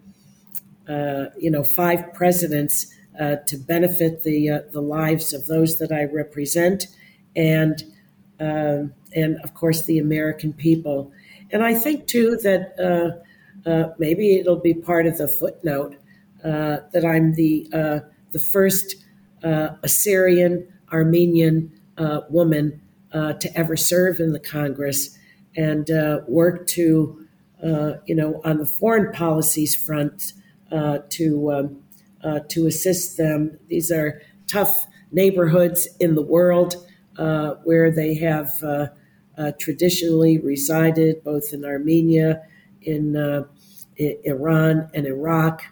uh, 0.88 1.26
you 1.38 1.50
know 1.50 1.62
five 1.62 2.12
presidents 2.12 2.86
uh, 3.20 3.36
to 3.46 3.56
benefit 3.56 4.22
the 4.22 4.50
uh, 4.50 4.60
the 4.72 4.80
lives 4.80 5.32
of 5.32 5.46
those 5.46 5.78
that 5.78 5.92
I 5.92 6.04
represent 6.04 6.86
and 7.36 7.82
um, 8.40 8.94
and 9.14 9.38
of 9.42 9.54
course 9.54 9.82
the 9.82 9.98
American 9.98 10.52
people. 10.52 11.12
And 11.50 11.64
I 11.64 11.74
think 11.74 12.06
too 12.06 12.36
that 12.42 12.74
uh, 12.78 13.68
uh, 13.68 13.94
maybe 13.98 14.36
it'll 14.36 14.60
be 14.60 14.74
part 14.74 15.06
of 15.06 15.18
the 15.18 15.28
footnote 15.28 15.96
that 16.42 17.04
I'm 17.04 17.34
the 17.34 17.68
uh, 17.72 18.00
the 18.32 18.38
first 18.38 18.96
uh, 19.42 19.70
Assyrian 19.82 20.66
Armenian 20.92 21.72
uh, 21.96 22.20
woman 22.28 22.80
to 23.12 23.50
ever 23.54 23.76
serve 23.76 24.20
in 24.20 24.32
the 24.32 24.40
Congress 24.40 25.16
and 25.56 25.88
work 26.26 26.66
to 26.68 27.26
you 27.62 28.14
know 28.14 28.40
on 28.44 28.58
the 28.58 28.66
foreign 28.66 29.12
policies 29.12 29.74
front 29.74 30.32
to 31.10 31.52
um, 31.52 32.42
to 32.48 32.66
assist 32.66 33.16
them. 33.16 33.58
These 33.68 33.90
are 33.90 34.20
tough 34.46 34.86
neighborhoods 35.12 35.88
in 36.00 36.14
the 36.14 36.22
world 36.22 36.74
where 37.64 37.90
they 37.90 38.14
have 38.14 38.62
uh, 39.38 39.52
traditionally 39.60 40.38
resided 40.38 41.22
both 41.22 41.52
in 41.52 41.64
Armenia, 41.64 42.42
in 42.82 43.16
uh, 43.16 43.44
Iran, 43.96 44.90
and 44.94 45.06
Iraq. 45.06 45.62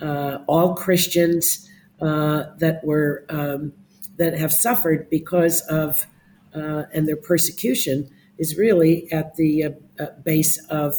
Uh, 0.00 0.38
all 0.46 0.74
Christians 0.74 1.68
uh, 2.00 2.44
that 2.58 2.84
were 2.84 3.24
um, 3.28 3.72
that 4.16 4.36
have 4.36 4.52
suffered 4.52 5.08
because 5.10 5.60
of 5.62 6.06
uh, 6.54 6.84
and 6.92 7.08
their 7.08 7.16
persecution 7.16 8.08
is 8.38 8.56
really 8.56 9.10
at 9.12 9.34
the 9.36 9.76
base 10.22 10.60
of 10.68 10.94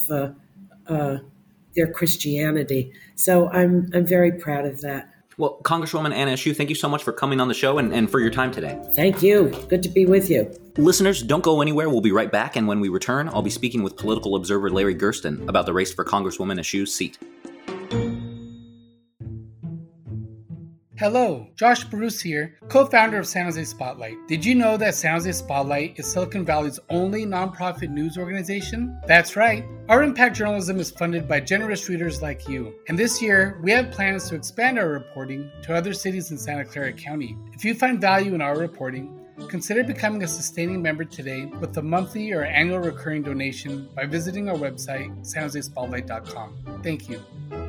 their 0.88 1.92
Christianity. 1.94 2.94
So 3.16 3.50
I'm 3.50 3.90
I'm 3.94 4.06
very 4.06 4.32
proud 4.32 4.66
of 4.66 4.82
that. 4.82 5.16
Well, 5.38 5.60
Congresswoman 5.64 6.14
Anna 6.14 6.32
Eshoo, 6.32 6.56
thank 6.56 6.70
you 6.70 6.76
so 6.76 6.88
much 6.88 7.04
for 7.04 7.12
coming 7.12 7.42
on 7.42 7.50
the 7.50 7.54
show 7.54 7.78
and, 7.78 7.94
and 7.94 8.10
for 8.10 8.22
your 8.22 8.30
time 8.30 8.52
today. 8.52 8.80
Thank 8.94 9.22
you. 9.22 9.50
Good 9.68 9.84
to 9.84 9.90
be 9.90 10.06
with 10.06 10.30
you. 10.30 10.50
Listeners, 10.78 11.22
don't 11.24 11.44
go 11.44 11.62
anywhere. 11.62 11.90
We'll 11.90 12.00
be 12.00 12.14
right 12.14 12.32
back. 12.32 12.56
And 12.56 12.70
when 12.70 12.80
we 12.80 12.88
return, 12.88 13.28
I'll 13.28 13.42
be 13.42 13.50
speaking 13.50 13.84
with 13.84 13.98
political 13.98 14.36
observer 14.36 14.70
Larry 14.70 14.96
Gerston 14.96 15.46
about 15.50 15.66
the 15.66 15.74
race 15.74 15.94
for 15.94 16.06
Congresswoman 16.06 16.58
Eshoo's 16.58 16.94
seat. 16.94 17.18
Hello, 20.98 21.46
Josh 21.58 21.86
Barousse 21.86 22.22
here, 22.22 22.58
co 22.70 22.86
founder 22.86 23.20
of 23.20 23.28
San 23.28 23.44
Jose 23.44 23.66
Spotlight. 23.66 24.16
Did 24.30 24.46
you 24.46 24.56
know 24.56 24.78
that 24.78 24.96
San 24.96 25.16
Jose 25.16 25.30
Spotlight 25.34 26.00
is 26.00 26.10
Silicon 26.10 26.46
Valley's 26.46 26.80
only 26.90 27.26
nonprofit 27.26 27.90
news 27.90 28.18
organization? 28.18 28.98
That's 29.06 29.36
right. 29.36 29.66
Our 29.90 30.04
impact 30.04 30.38
journalism 30.38 30.80
is 30.80 30.92
funded 30.92 31.28
by 31.28 31.42
generous 31.42 31.90
readers 31.90 32.22
like 32.22 32.48
you. 32.48 32.76
And 32.88 32.98
this 32.98 33.22
year, 33.22 33.60
we 33.62 33.72
have 33.72 33.92
plans 33.92 34.30
to 34.30 34.36
expand 34.36 34.80
our 34.80 34.88
reporting 34.88 35.52
to 35.64 35.76
other 35.76 35.92
cities 35.92 36.32
in 36.32 36.38
Santa 36.38 36.64
Clara 36.64 36.94
County. 36.94 37.36
If 37.52 37.66
you 37.66 37.74
find 37.74 38.00
value 38.00 38.34
in 38.34 38.42
our 38.42 38.58
reporting, 38.58 39.20
consider 39.50 39.84
becoming 39.84 40.24
a 40.24 40.28
sustaining 40.30 40.82
member 40.82 41.04
today 41.04 41.44
with 41.60 41.76
a 41.76 41.82
monthly 41.82 42.32
or 42.32 42.46
annual 42.46 42.80
recurring 42.80 43.22
donation 43.22 43.90
by 43.94 44.06
visiting 44.06 44.48
our 44.48 44.56
website, 44.56 45.14
sanjosespotlight.com. 45.26 46.80
Thank 46.84 47.10
you. 47.10 47.65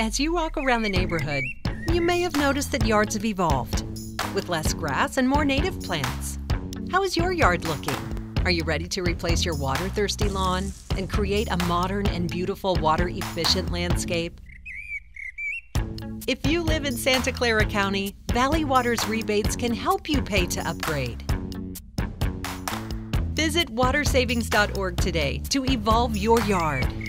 As 0.00 0.18
you 0.18 0.32
walk 0.32 0.56
around 0.56 0.82
the 0.82 0.88
neighborhood, 0.88 1.44
you 1.92 2.00
may 2.00 2.20
have 2.22 2.34
noticed 2.36 2.72
that 2.72 2.86
yards 2.86 3.14
have 3.14 3.24
evolved 3.24 3.84
with 4.34 4.48
less 4.48 4.72
grass 4.72 5.18
and 5.18 5.28
more 5.28 5.44
native 5.44 5.80
plants. 5.80 6.38
How 6.90 7.02
is 7.02 7.16
your 7.16 7.32
yard 7.32 7.64
looking? 7.66 7.94
Are 8.44 8.50
you 8.50 8.64
ready 8.64 8.88
to 8.88 9.02
replace 9.02 9.44
your 9.44 9.56
water 9.56 9.88
thirsty 9.90 10.28
lawn 10.28 10.72
and 10.96 11.10
create 11.10 11.48
a 11.50 11.58
modern 11.66 12.06
and 12.06 12.30
beautiful 12.30 12.74
water 12.76 13.08
efficient 13.08 13.70
landscape? 13.70 14.40
If 16.26 16.46
you 16.46 16.62
live 16.62 16.84
in 16.84 16.96
Santa 16.96 17.30
Clara 17.30 17.66
County, 17.66 18.16
Valley 18.32 18.64
Water's 18.64 19.06
rebates 19.06 19.56
can 19.56 19.74
help 19.74 20.08
you 20.08 20.22
pay 20.22 20.46
to 20.46 20.66
upgrade. 20.66 21.22
Visit 23.34 23.74
watersavings.org 23.74 24.96
today 24.96 25.42
to 25.50 25.64
evolve 25.66 26.16
your 26.16 26.40
yard. 26.42 27.01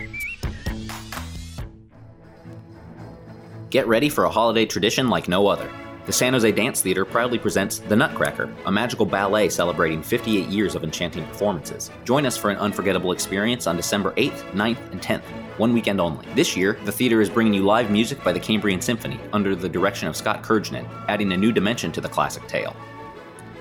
Get 3.74 3.88
ready 3.88 4.08
for 4.08 4.25
a 4.25 4.30
holiday 4.30 4.68
tradition 4.68 5.10
like 5.10 5.27
no 5.27 5.48
other. 5.48 5.68
The 6.06 6.13
San 6.13 6.34
Jose 6.34 6.51
Dance 6.51 6.80
Theater 6.82 7.06
proudly 7.06 7.39
presents 7.39 7.80
The 7.80 7.96
Nutcracker, 7.96 8.53
a 8.68 8.72
magical 8.72 9.03
ballet 9.03 9.50
celebrating 9.50 10.03
58 10.03 10.48
years 10.48 10.75
of 10.75 10.84
enchanting 10.84 11.25
performances. 11.25 11.89
Join 12.06 12.27
us 12.27 12.38
for 12.38 12.51
an 12.51 12.58
unforgettable 12.58 13.13
experience 13.13 13.65
on 13.65 13.75
December 13.75 14.12
8th, 14.12 14.44
9th, 14.51 14.92
and 14.92 15.01
10th, 15.01 15.24
one 15.58 15.74
weekend 15.74 16.00
only. 16.00 16.24
This 16.36 16.56
year, 16.56 16.77
the 16.86 16.92
theater 16.92 17.20
is 17.20 17.32
bringing 17.32 17.56
you 17.56 17.63
live 17.63 17.89
music 17.89 18.24
by 18.24 18.32
the 18.32 18.39
Cambrian 18.39 18.80
Symphony 18.80 19.20
under 19.34 19.56
the 19.56 19.68
direction 19.68 20.08
of 20.08 20.15
Scott 20.15 20.44
Kurginen, 20.44 20.88
adding 21.08 21.32
a 21.32 21.38
new 21.38 21.51
dimension 21.51 21.92
to 21.94 22.01
the 22.01 22.08
classic 22.08 22.46
tale. 22.46 22.75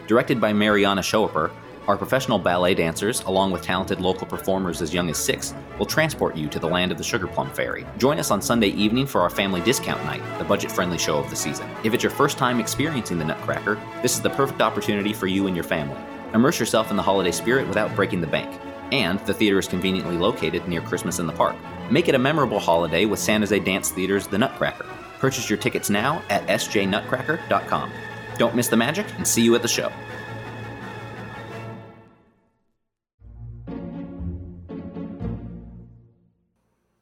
Directed 0.08 0.38
by 0.38 0.52
Mariana 0.52 1.00
Schoepper, 1.00 1.50
our 1.86 1.96
professional 1.96 2.38
ballet 2.38 2.74
dancers, 2.74 3.22
along 3.22 3.50
with 3.50 3.62
talented 3.62 4.00
local 4.00 4.26
performers 4.26 4.80
as 4.80 4.94
young 4.94 5.10
as 5.10 5.18
six, 5.18 5.54
will 5.78 5.86
transport 5.86 6.36
you 6.36 6.48
to 6.48 6.58
the 6.58 6.68
land 6.68 6.92
of 6.92 6.98
the 6.98 7.04
Sugar 7.04 7.26
Plum 7.26 7.50
Fairy. 7.50 7.84
Join 7.98 8.18
us 8.18 8.30
on 8.30 8.40
Sunday 8.40 8.68
evening 8.68 9.06
for 9.06 9.20
our 9.20 9.30
family 9.30 9.60
discount 9.60 10.04
night, 10.04 10.22
the 10.38 10.44
budget 10.44 10.70
friendly 10.70 10.98
show 10.98 11.16
of 11.18 11.28
the 11.28 11.36
season. 11.36 11.68
If 11.84 11.94
it's 11.94 12.02
your 12.02 12.12
first 12.12 12.38
time 12.38 12.60
experiencing 12.60 13.18
the 13.18 13.24
Nutcracker, 13.24 13.80
this 14.00 14.14
is 14.14 14.22
the 14.22 14.30
perfect 14.30 14.60
opportunity 14.60 15.12
for 15.12 15.26
you 15.26 15.46
and 15.46 15.56
your 15.56 15.64
family. 15.64 16.00
Immerse 16.34 16.60
yourself 16.60 16.90
in 16.90 16.96
the 16.96 17.02
holiday 17.02 17.32
spirit 17.32 17.66
without 17.68 17.94
breaking 17.94 18.20
the 18.20 18.26
bank. 18.26 18.60
And 18.92 19.18
the 19.20 19.34
theater 19.34 19.58
is 19.58 19.68
conveniently 19.68 20.16
located 20.16 20.68
near 20.68 20.82
Christmas 20.82 21.18
in 21.18 21.26
the 21.26 21.32
Park. 21.32 21.56
Make 21.90 22.08
it 22.08 22.14
a 22.14 22.18
memorable 22.18 22.58
holiday 22.58 23.06
with 23.06 23.18
San 23.18 23.40
Jose 23.40 23.58
Dance 23.60 23.90
Theater's 23.90 24.26
The 24.26 24.38
Nutcracker. 24.38 24.86
Purchase 25.18 25.48
your 25.48 25.58
tickets 25.58 25.88
now 25.88 26.22
at 26.30 26.46
sjnutcracker.com. 26.46 27.90
Don't 28.38 28.54
miss 28.54 28.68
the 28.68 28.76
magic 28.76 29.06
and 29.16 29.26
see 29.26 29.42
you 29.42 29.54
at 29.54 29.62
the 29.62 29.68
show. 29.68 29.90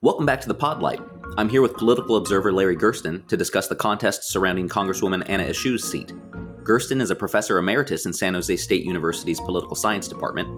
Welcome 0.02 0.24
back 0.24 0.40
to 0.40 0.48
the 0.48 0.54
Podlight. 0.54 1.06
I'm 1.36 1.50
here 1.50 1.60
with 1.60 1.74
political 1.74 2.16
observer 2.16 2.54
Larry 2.54 2.74
Gerston 2.74 3.28
to 3.28 3.36
discuss 3.36 3.68
the 3.68 3.76
contest 3.76 4.24
surrounding 4.24 4.66
Congresswoman 4.66 5.22
Anna 5.28 5.44
Eshoo's 5.44 5.84
seat. 5.84 6.14
Gerston 6.62 7.02
is 7.02 7.10
a 7.10 7.14
professor 7.14 7.58
emeritus 7.58 8.06
in 8.06 8.14
San 8.14 8.32
Jose 8.32 8.56
State 8.56 8.86
University's 8.86 9.40
Political 9.40 9.76
Science 9.76 10.08
Department. 10.08 10.48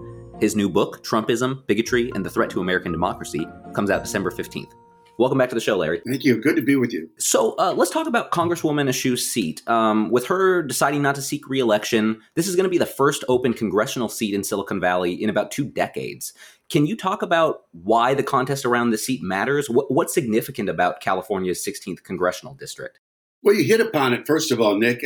His 0.41 0.55
new 0.55 0.69
book, 0.69 1.03
Trumpism, 1.03 1.67
Bigotry, 1.67 2.09
and 2.15 2.25
the 2.25 2.29
Threat 2.29 2.51
to 2.51 2.61
American 2.61 2.93
Democracy, 2.93 3.45
comes 3.75 3.89
out 3.89 4.01
December 4.01 4.31
15th. 4.31 4.71
Welcome 5.19 5.37
back 5.37 5.49
to 5.49 5.55
the 5.55 5.61
show, 5.61 5.75
Larry. 5.75 6.01
Thank 6.07 6.23
you. 6.23 6.41
Good 6.41 6.55
to 6.55 6.61
be 6.61 6.77
with 6.77 6.93
you. 6.93 7.09
So 7.19 7.55
uh, 7.59 7.73
let's 7.73 7.91
talk 7.91 8.07
about 8.07 8.31
Congresswoman 8.31 8.87
Eshoo's 8.87 9.29
seat. 9.29 9.61
Um, 9.67 10.09
with 10.09 10.25
her 10.27 10.63
deciding 10.63 11.01
not 11.01 11.15
to 11.15 11.21
seek 11.21 11.49
reelection, 11.49 12.21
this 12.35 12.47
is 12.47 12.55
going 12.55 12.63
to 12.63 12.69
be 12.69 12.77
the 12.77 12.85
first 12.85 13.25
open 13.27 13.53
congressional 13.53 14.07
seat 14.07 14.33
in 14.33 14.43
Silicon 14.43 14.79
Valley 14.79 15.21
in 15.21 15.29
about 15.29 15.51
two 15.51 15.65
decades. 15.65 16.33
Can 16.73 16.87
you 16.87 16.97
talk 16.97 17.21
about 17.21 17.65
why 17.71 18.15
the 18.15 18.23
contest 18.23 18.65
around 18.65 18.89
the 18.89 18.97
seat 18.97 19.21
matters? 19.21 19.69
What, 19.69 19.91
what's 19.91 20.11
significant 20.11 20.69
about 20.69 21.01
California's 21.01 21.63
16th 21.63 22.03
congressional 22.03 22.55
district? 22.55 22.99
Well, 23.43 23.53
you 23.53 23.63
hit 23.63 23.79
upon 23.79 24.13
it, 24.13 24.25
first 24.25 24.51
of 24.51 24.59
all, 24.59 24.75
Nick. 24.79 25.05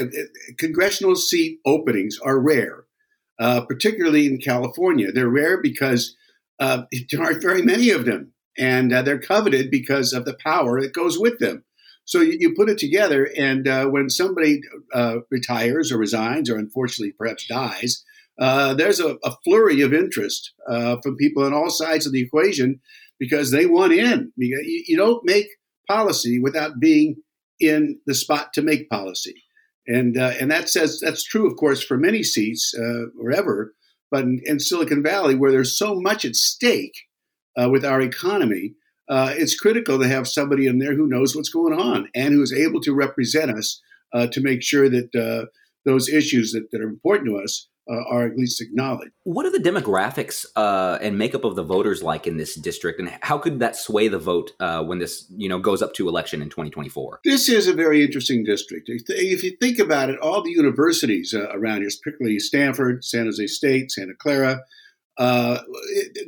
Congressional 0.58 1.18
seat 1.18 1.60
openings 1.66 2.20
are 2.24 2.40
rare, 2.40 2.86
uh, 3.38 3.66
particularly 3.66 4.28
in 4.28 4.38
California. 4.38 5.12
They're 5.12 5.28
rare 5.28 5.62
because 5.62 6.16
uh, 6.58 6.84
there 7.12 7.22
aren't 7.22 7.42
very 7.42 7.64
many 7.64 7.90
of 7.90 8.06
them 8.06 8.32
and 8.58 8.94
uh, 8.94 9.02
they're 9.02 9.20
coveted 9.20 9.70
because 9.70 10.14
of 10.14 10.24
the 10.24 10.38
power 10.42 10.80
that 10.80 10.94
goes 10.94 11.20
with 11.20 11.38
them. 11.40 11.66
So 12.06 12.22
you, 12.22 12.38
you 12.40 12.56
put 12.56 12.70
it 12.70 12.78
together, 12.78 13.30
and 13.38 13.68
uh, 13.68 13.88
when 13.88 14.10
somebody 14.10 14.62
uh, 14.94 15.18
retires 15.30 15.92
or 15.92 15.98
resigns, 15.98 16.50
or 16.50 16.58
unfortunately 16.58 17.12
perhaps 17.12 17.46
dies, 17.46 18.06
uh, 18.40 18.74
there's 18.74 19.00
a, 19.00 19.18
a, 19.24 19.36
flurry 19.44 19.82
of 19.82 19.94
interest 19.94 20.54
uh, 20.70 20.98
from 21.02 21.16
people 21.16 21.44
on 21.44 21.54
all 21.54 21.70
sides 21.70 22.06
of 22.06 22.14
the 22.14 22.22
equation 22.22 22.80
because 23.20 23.50
they 23.52 23.66
want 23.66 23.94
in. 23.94 24.32
You, 24.36 24.84
you 24.88 24.96
don't 24.96 25.26
make 25.26 25.48
policy 25.88 26.40
without 26.40 26.80
being 26.80 27.16
in 27.60 28.00
the 28.06 28.14
spot 28.14 28.54
to 28.54 28.62
make 28.62 28.90
policy, 28.90 29.44
and 29.88 30.18
uh, 30.18 30.34
and 30.40 30.52
that 30.52 30.70
says 30.70 31.00
that's 31.02 31.24
true, 31.24 31.48
of 31.50 31.58
course, 31.58 31.84
for 31.84 31.98
many 31.98 32.22
seats 32.24 32.74
wherever. 33.16 33.74
But 34.10 34.24
in, 34.24 34.42
in 34.46 34.60
Silicon 34.60 35.04
Valley, 35.04 35.36
where 35.36 35.52
there's 35.52 35.78
so 35.78 36.00
much 36.00 36.24
at 36.24 36.36
stake, 36.36 36.96
uh, 37.58 37.70
with 37.70 37.84
our 37.84 38.02
economy, 38.02 38.76
uh, 39.10 39.34
it's 39.36 39.60
critical 39.60 40.00
to 40.00 40.08
have 40.08 40.28
somebody 40.28 40.68
in 40.68 40.80
there 40.80 40.96
who 40.96 41.08
knows 41.08 41.36
what's 41.36 41.50
going 41.50 41.78
on 41.78 42.10
and 42.14 42.34
who 42.34 42.42
is 42.42 42.54
able 42.54 42.82
to 42.82 42.94
represent 42.94 43.52
us 43.52 43.82
uh, 44.14 44.28
to 44.28 44.42
make 44.42 44.62
sure 44.62 44.90
that 44.90 45.16
uh, 45.16 45.46
those 45.86 46.10
issues 46.10 46.52
that, 46.52 46.70
that, 46.72 46.82
are 46.82 46.90
important 46.90 47.30
to 47.30 47.38
us 47.38 47.68
uh, 47.90 48.04
are 48.10 48.26
at 48.26 48.38
least 48.38 48.62
acknowledged. 48.62 49.12
What 49.24 49.46
are 49.46 49.52
the 49.52 49.60
demographics 49.60 50.46
uh, 50.56 50.98
and 51.02 51.18
makeup 51.18 51.44
of 51.44 51.56
the 51.56 51.64
voters 51.64 52.04
like 52.04 52.28
in 52.28 52.38
this 52.38 52.56
district, 52.56 53.00
and 53.00 53.10
how 53.22 53.38
could 53.38 53.60
that 53.60 53.76
sway 53.76 54.08
the 54.08 54.20
vote 54.20 54.52
when 54.60 55.00
this 55.00 55.26
you 55.36 55.50
know 55.50 55.60
goes 55.60 55.82
up 55.82 55.94
to 55.96 56.08
election 56.08 56.42
in 56.42 56.50
2024? 56.50 57.22
This 57.24 57.50
is 57.50 57.68
a 57.68 57.74
very 57.74 58.04
interesting 58.04 58.44
district. 58.44 58.90
If 58.90 59.44
you 59.44 59.58
think 59.60 59.80
about 59.80 60.10
it, 60.10 60.20
all 60.20 60.42
the 60.42 60.52
universities 60.52 61.34
around 61.34 61.82
here, 61.82 61.90
particularly 62.04 62.40
Stanford, 62.40 63.04
San 63.04 63.26
Jose 63.26 63.48
State, 63.48 63.92
Santa 63.92 64.14
Clara, 64.18 64.62
uh, 65.18 65.62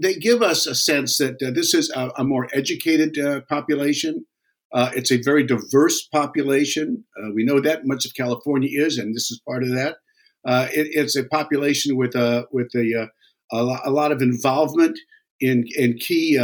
they 0.02 0.15
give 0.15 0.41
us 0.41 0.65
a 0.65 0.74
sense 0.74 1.17
that 1.17 1.41
uh, 1.43 1.52
this 1.52 1.74
is 1.74 1.91
a, 1.91 2.12
a 2.17 2.24
more 2.24 2.48
educated 2.54 3.17
uh, 3.19 3.41
population. 3.41 4.26
Uh, 4.74 4.89
it's 4.95 5.12
a 5.12 5.22
very 5.22 5.45
diverse 5.45 6.08
population. 6.08 7.04
Uh, 7.17 7.30
we 7.34 7.43
know 7.43 7.60
that 7.60 7.86
much 7.86 8.06
of 8.06 8.13
California 8.15 8.69
is, 8.72 8.98
and 8.98 9.15
this 9.15 9.32
is 9.32 9.41
part 9.48 9.63
of 9.63 9.69
that. 9.69 9.98
Uh, 10.45 10.67
it, 10.71 10.88
it's 10.91 11.15
a 11.15 11.23
population 11.25 11.95
with 11.95 12.15
a 12.15 12.45
with 12.52 12.69
a, 12.75 13.08
uh, 13.52 13.78
a, 13.86 13.91
lot 13.91 14.12
of 14.12 14.21
involvement 14.21 14.97
in 15.39 15.65
in 15.75 15.97
key 15.97 16.38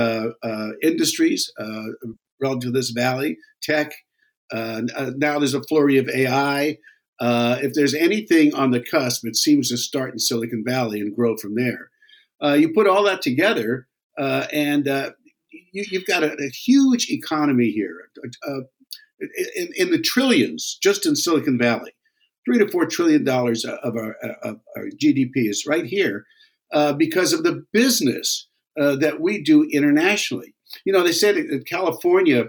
industries 0.82 1.52
relative 2.42 2.62
to 2.62 2.72
this 2.72 2.90
valley, 2.90 3.38
tech. 3.64 3.94
now 4.54 5.40
there's 5.40 5.54
a 5.54 5.64
flurry 5.64 5.98
of 5.98 6.10
AI. 6.10 6.78
if 7.22 7.74
there's 7.74 7.94
anything 7.94 8.54
on 8.54 8.72
the 8.72 8.84
cusp, 8.84 9.26
it 9.26 9.36
seems 9.36 9.70
to 9.70 9.78
start 9.78 10.12
in 10.14 10.20
Silicon 10.20 10.64
Valley 10.66 11.00
and 11.00 11.16
grow 11.16 11.38
from 11.38 11.56
there. 11.56 11.90
Uh, 12.44 12.54
you 12.54 12.74
put 12.74 12.88
all 12.88 13.04
that 13.04 13.22
together, 13.22 13.88
uh, 14.18 14.46
and 14.52 14.88
uh, 14.88 15.12
you, 15.72 16.00
have 16.00 16.08
got 16.08 16.24
a, 16.24 16.34
a, 16.34 16.50
huge 16.50 17.10
economy 17.10 17.72
here 17.72 18.10
uh, 18.48 18.62
in, 19.56 19.70
in, 19.78 19.92
the 19.92 20.02
trillions 20.02 20.78
just 20.82 21.06
in 21.06 21.16
Silicon 21.16 21.58
Valley. 21.58 21.95
Three 22.46 22.60
to 22.60 22.68
four 22.68 22.86
trillion 22.86 23.24
dollars 23.24 23.66
of 23.66 23.96
our, 23.96 24.16
of 24.44 24.60
our, 24.78 24.90
GDP 25.02 25.50
is 25.50 25.66
right 25.68 25.86
here 25.86 26.26
uh, 26.72 26.94
because 26.94 27.34
of 27.34 27.44
the 27.44 27.66
business 27.74 28.48
uh, 28.80 28.96
that 28.98 29.20
we 29.20 29.42
do 29.42 29.68
internationally. 29.72 30.54
You 30.86 30.94
know, 30.94 31.04
they 31.04 31.12
said 31.12 31.36
that 31.36 31.66
California 31.68 32.46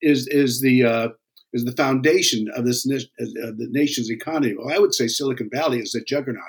is 0.00 0.26
is 0.28 0.60
the 0.60 1.14
is 1.52 1.64
the 1.64 1.72
foundation 1.72 2.48
of 2.54 2.66
this 2.66 2.84
of 2.86 3.58
the 3.58 3.68
nation's 3.70 4.10
economy. 4.10 4.54
Well, 4.56 4.74
I 4.74 4.78
would 4.78 4.94
say 4.94 5.06
Silicon 5.06 5.48
Valley 5.52 5.78
is 5.78 5.92
the 5.92 6.02
juggernaut 6.02 6.42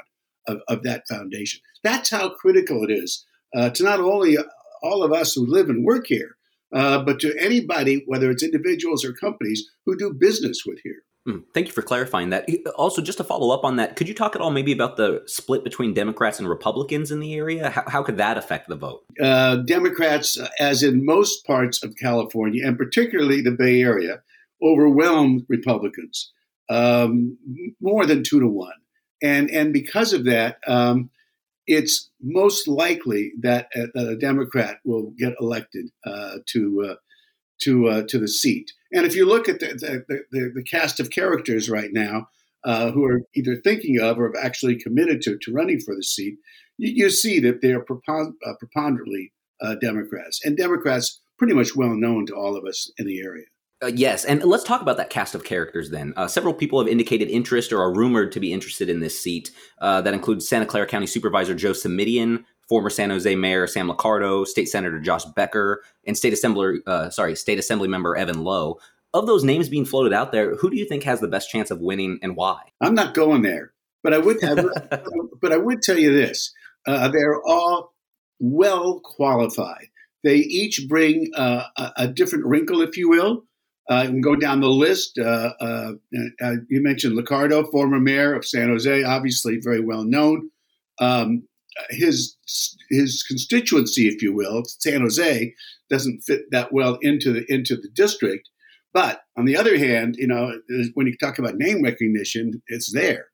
of, 0.48 0.60
of 0.68 0.84
that 0.84 1.08
foundation. 1.08 1.62
That's 1.84 2.10
how 2.10 2.30
critical 2.30 2.84
it 2.84 2.92
is 2.92 3.26
uh, 3.56 3.70
to 3.70 3.84
not 3.84 4.00
only 4.00 4.38
all 4.82 5.04
of 5.04 5.14
us 5.14 5.34
who 5.34 5.46
live 5.46 5.70
and 5.70 5.86
work 5.86 6.08
here, 6.08 6.36
uh, 6.74 7.04
but 7.04 7.20
to 7.20 7.36
anybody, 7.40 8.04
whether 8.08 8.30
it's 8.30 8.44
individuals 8.44 9.06
or 9.06 9.14
companies 9.14 9.66
who 9.86 9.96
do 9.98 10.14
business 10.14 10.64
with 10.66 10.80
here. 10.84 11.04
Hmm, 11.26 11.40
thank 11.54 11.68
you 11.68 11.74
for 11.74 11.82
clarifying 11.82 12.30
that. 12.30 12.48
Also, 12.76 13.02
just 13.02 13.18
to 13.18 13.24
follow 13.24 13.54
up 13.54 13.64
on 13.64 13.78
that, 13.78 13.96
could 13.96 14.08
you 14.08 14.14
talk 14.14 14.36
at 14.36 14.42
all 14.42 14.52
maybe 14.52 14.72
about 14.72 14.96
the 14.96 15.24
split 15.26 15.64
between 15.64 15.94
Democrats 15.94 16.40
and 16.40 16.48
Republicans 16.48 17.12
in 17.12 17.20
the 17.20 17.34
area? 17.34 17.70
How, 17.72 17.84
how 17.88 18.04
could 18.04 18.18
that 18.18 18.38
affect 18.38 18.70
the 18.70 18.76
vote? 18.76 19.04
Uh, 19.20 19.58
Democrats, 19.58 20.40
uh, 20.40 20.50
as 20.60 20.84
in 20.84 21.04
most 21.04 21.46
parts 21.46 21.84
of 21.84 21.96
California, 21.96 22.66
and 22.66 22.78
particularly 22.78 23.42
the 23.42 23.52
Bay 23.52 23.82
Area, 23.82 24.22
overwhelm 24.64 25.46
Republicans 25.50 26.32
um, 26.70 27.38
more 27.82 28.06
than 28.06 28.24
two 28.24 28.40
to 28.40 28.48
one 28.48 28.74
and 29.22 29.50
and 29.50 29.74
because 29.74 30.14
of 30.14 30.26
that, 30.26 30.60
um, 30.68 31.10
it's 31.68 32.12
most 32.22 32.68
likely 32.68 33.34
that, 33.42 33.70
uh, 33.76 33.88
that, 33.94 34.08
a 34.08 34.16
Democrat 34.16 34.80
will 34.86 35.14
get 35.18 35.34
elected 35.40 35.88
uh, 36.06 36.38
to 36.48 36.86
uh, 36.92 36.96
to 37.62 37.88
uh, 37.88 38.04
to 38.08 38.20
the 38.20 38.28
seat. 38.28 38.72
And 38.96 39.06
if 39.06 39.16
you 39.16 39.26
look 39.26 39.48
at 39.48 39.60
the 39.60 39.68
the, 40.08 40.26
the, 40.32 40.52
the 40.56 40.64
cast 40.64 41.00
of 41.00 41.12
characters 41.12 41.70
right 41.70 41.92
now 41.92 42.30
uh, 42.64 42.92
who 42.92 43.04
are 43.06 43.22
either 43.36 43.56
thinking 43.58 44.00
of 44.00 44.18
or 44.18 44.32
have 44.34 44.44
actually 44.44 44.76
committed 44.76 45.22
to, 45.24 45.38
to 45.38 45.54
running 45.54 45.80
for 45.80 45.96
the 45.96 46.04
seat, 46.04 46.38
you, 46.78 47.06
you 47.06 47.10
see 47.12 47.40
that 47.42 47.62
they 47.62 47.74
are 47.74 47.84
uh, 47.84 48.54
preponderantly 48.60 49.32
Democrats, 49.82 50.42
and 50.44 50.58
Democrats 50.58 51.22
pretty 51.38 51.54
much 51.54 51.76
well 51.76 51.96
known 51.96 52.26
to 52.28 52.36
all 52.36 52.56
of 52.56 52.66
us 52.66 52.92
in 52.98 53.06
the 53.06 53.20
area. 53.22 53.46
Uh, 53.84 53.88
yes, 53.88 54.24
and 54.24 54.42
let's 54.44 54.64
talk 54.64 54.82
about 54.82 54.96
that 54.98 55.10
cast 55.10 55.36
of 55.36 55.44
characters 55.44 55.90
then. 55.90 56.14
Uh, 56.16 56.28
several 56.28 56.54
people 56.54 56.80
have 56.80 56.88
indicated 56.88 57.30
interest 57.30 57.74
or 57.74 57.82
are 57.82 57.94
rumored 57.94 58.32
to 58.32 58.40
be 58.40 58.54
interested 58.54 58.90
in 58.90 59.02
this 59.02 59.20
seat. 59.20 59.52
Uh, 59.80 60.02
that 60.02 60.14
includes 60.14 60.48
Santa 60.48 60.66
Clara 60.66 60.88
County 60.88 61.06
Supervisor 61.06 61.54
Joe 61.54 61.72
Simitian, 61.72 62.46
former 62.68 62.90
San 62.90 63.10
Jose 63.10 63.36
Mayor 63.36 63.68
Sam 63.68 63.90
Liccardo, 63.90 64.46
State 64.46 64.70
Senator 64.70 65.00
Josh 65.00 65.26
Becker, 65.26 65.84
and 66.06 66.18
State 66.18 66.34
Assembly 66.34 66.80
uh, 66.86 67.10
sorry 67.10 67.36
State 67.36 67.60
Assembly 67.60 67.88
Member 67.88 68.16
Evan 68.16 68.44
Low. 68.44 68.80
of 69.14 69.28
those 69.28 69.44
names 69.44 69.70
being 69.70 69.86
floated 69.86 70.14
out 70.14 70.32
there, 70.32 70.56
who 70.56 70.70
do 70.70 70.78
you 70.78 70.86
think 70.86 71.04
has 71.04 71.20
the 71.20 71.28
best 71.28 71.50
chance 71.50 71.72
of 71.72 71.80
winning 71.80 72.20
and 72.22 72.36
why? 72.36 72.60
I'm 72.82 72.96
not 72.96 73.14
going 73.14 73.42
there, 73.42 73.74
but 74.04 74.14
I 74.14 74.18
would, 74.18 74.44
I 74.44 74.54
would 74.54 74.74
but 75.42 75.52
I 75.52 75.58
would 75.58 75.82
tell 75.82 75.98
you 75.98 76.14
this: 76.14 76.54
uh, 76.88 77.08
they're 77.10 77.42
all 77.44 77.94
well 78.40 79.00
qualified. 79.04 79.88
They 80.24 80.38
each 80.38 80.88
bring 80.90 81.30
uh, 81.36 81.66
a, 81.78 81.92
a, 81.98 82.08
different 82.08 82.46
wrinkle, 82.46 82.82
if 82.82 82.98
you 82.98 83.10
will. 83.10 83.44
Uh, 83.88 84.06
can 84.06 84.22
go 84.22 84.36
down 84.36 84.62
the 84.62 84.68
list. 84.68 85.20
Uh, 85.20 85.54
uh, 85.60 85.92
uh, 86.42 86.56
you 86.68 86.82
mentioned 86.82 87.16
Liccardo, 87.16 87.70
former 87.70 88.00
mayor 88.00 88.34
of 88.34 88.44
San 88.44 88.70
Jose, 88.70 89.04
obviously 89.04 89.60
very 89.62 89.82
well 89.82 90.04
known. 90.04 90.50
Um, 91.00 91.44
his 91.90 92.38
his 92.90 93.24
constituency, 93.24 94.08
if 94.08 94.22
you 94.22 94.34
will, 94.34 94.64
San 94.66 95.02
Jose, 95.02 95.54
doesn't 95.90 96.22
fit 96.22 96.44
that 96.52 96.72
well 96.72 96.98
into 97.02 97.32
the 97.32 97.46
into 97.50 97.76
the 97.76 97.90
district. 97.94 98.50
But 98.94 99.22
on 99.38 99.46
the 99.46 99.58
other 99.58 99.78
hand, 99.78 100.16
you 100.18 100.28
know, 100.28 100.54
when 100.94 101.08
you 101.08 101.18
talk 101.18 101.38
about 101.38 101.56
name 101.58 101.84
recognition, 101.84 102.62
it's 102.68 102.94
there. 102.94 103.28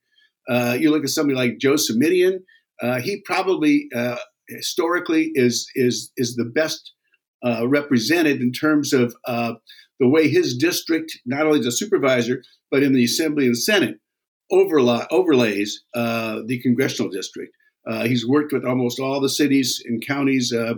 Uh, 0.49 0.75
you 0.79 0.89
look 0.89 1.03
at 1.03 1.09
somebody 1.09 1.35
like 1.35 1.59
Joe 1.59 1.75
Simitian, 1.75 2.39
uh, 2.81 2.99
he 2.99 3.21
probably 3.21 3.87
uh, 3.95 4.17
historically 4.47 5.31
is 5.35 5.69
is 5.75 6.11
is 6.17 6.35
the 6.35 6.45
best 6.45 6.93
uh, 7.45 7.67
represented 7.67 8.41
in 8.41 8.51
terms 8.51 8.91
of 8.93 9.15
uh, 9.25 9.53
the 9.99 10.07
way 10.07 10.27
his 10.27 10.57
district, 10.57 11.19
not 11.25 11.45
only 11.45 11.65
a 11.65 11.71
supervisor 11.71 12.43
but 12.71 12.83
in 12.83 12.93
the 12.93 13.03
Assembly 13.03 13.45
and 13.45 13.57
Senate, 13.57 13.97
overla- 14.51 15.07
overlays 15.11 15.83
uh, 15.93 16.39
the 16.45 16.59
congressional 16.61 17.11
district. 17.11 17.53
Uh, 17.87 18.05
he's 18.05 18.27
worked 18.27 18.53
with 18.53 18.65
almost 18.65 18.99
all 18.99 19.19
the 19.19 19.29
cities 19.29 19.81
and 19.85 20.05
counties 20.05 20.53
uh, 20.53 20.75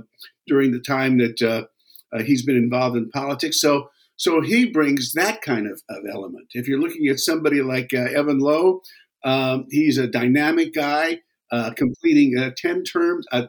during 0.47 0.71
the 0.71 0.79
time 0.79 1.17
that 1.17 1.41
uh, 1.41 2.23
he's 2.23 2.45
been 2.45 2.55
involved 2.55 2.95
in 2.95 3.09
politics. 3.09 3.59
So, 3.59 3.89
so 4.15 4.41
he 4.41 4.65
brings 4.65 5.13
that 5.13 5.41
kind 5.41 5.67
of, 5.67 5.81
of 5.89 6.03
element. 6.11 6.47
If 6.51 6.67
you're 6.67 6.79
looking 6.79 7.07
at 7.07 7.19
somebody 7.19 7.61
like 7.61 7.93
Evan 7.93 8.39
Low, 8.39 8.81
um, 9.23 9.65
he's 9.69 9.97
a 9.97 10.07
dynamic 10.07 10.73
guy 10.73 11.19
uh, 11.51 11.71
completing 11.75 12.37
uh, 12.37 12.51
10 12.57 12.83
terms, 12.83 13.25
uh, 13.31 13.45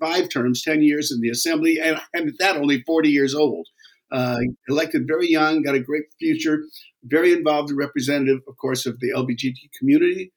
five 0.00 0.28
terms, 0.28 0.62
10 0.62 0.82
years 0.82 1.10
in 1.10 1.20
the 1.20 1.28
assembly, 1.28 1.80
and, 1.82 2.00
and 2.12 2.32
that 2.38 2.56
only 2.56 2.82
40 2.82 3.10
years 3.10 3.34
old. 3.34 3.66
Uh, 4.12 4.38
elected 4.68 5.08
very 5.08 5.28
young, 5.28 5.62
got 5.62 5.74
a 5.74 5.80
great 5.80 6.04
future, 6.20 6.62
very 7.02 7.32
involved 7.32 7.72
representative, 7.72 8.40
of 8.46 8.56
course, 8.56 8.86
of 8.86 9.00
the 9.00 9.10
LGBT 9.10 9.56
community. 9.76 10.32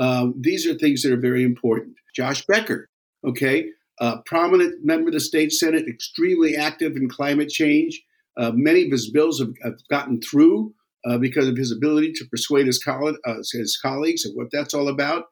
Um, 0.00 0.34
these 0.40 0.66
are 0.66 0.74
things 0.74 1.02
that 1.02 1.12
are 1.12 1.20
very 1.20 1.44
important. 1.44 1.94
Josh 2.16 2.44
Becker, 2.46 2.88
okay, 3.24 3.68
prominent 4.24 4.84
member 4.84 5.08
of 5.08 5.14
the 5.14 5.20
state 5.20 5.52
senate, 5.52 5.86
extremely 5.86 6.56
active 6.56 6.96
in 6.96 7.08
climate 7.08 7.50
change. 7.50 8.02
Uh, 8.36 8.50
many 8.54 8.86
of 8.86 8.90
his 8.90 9.10
bills 9.10 9.38
have, 9.38 9.52
have 9.62 9.78
gotten 9.90 10.20
through 10.22 10.72
uh, 11.04 11.18
because 11.18 11.46
of 11.46 11.56
his 11.56 11.70
ability 11.70 12.12
to 12.12 12.24
persuade 12.30 12.66
his, 12.66 12.82
coll- 12.82 13.16
uh, 13.26 13.34
his 13.52 13.78
colleagues 13.82 14.24
of 14.24 14.32
what 14.34 14.48
that's 14.50 14.74
all 14.74 14.88
about. 14.88 15.24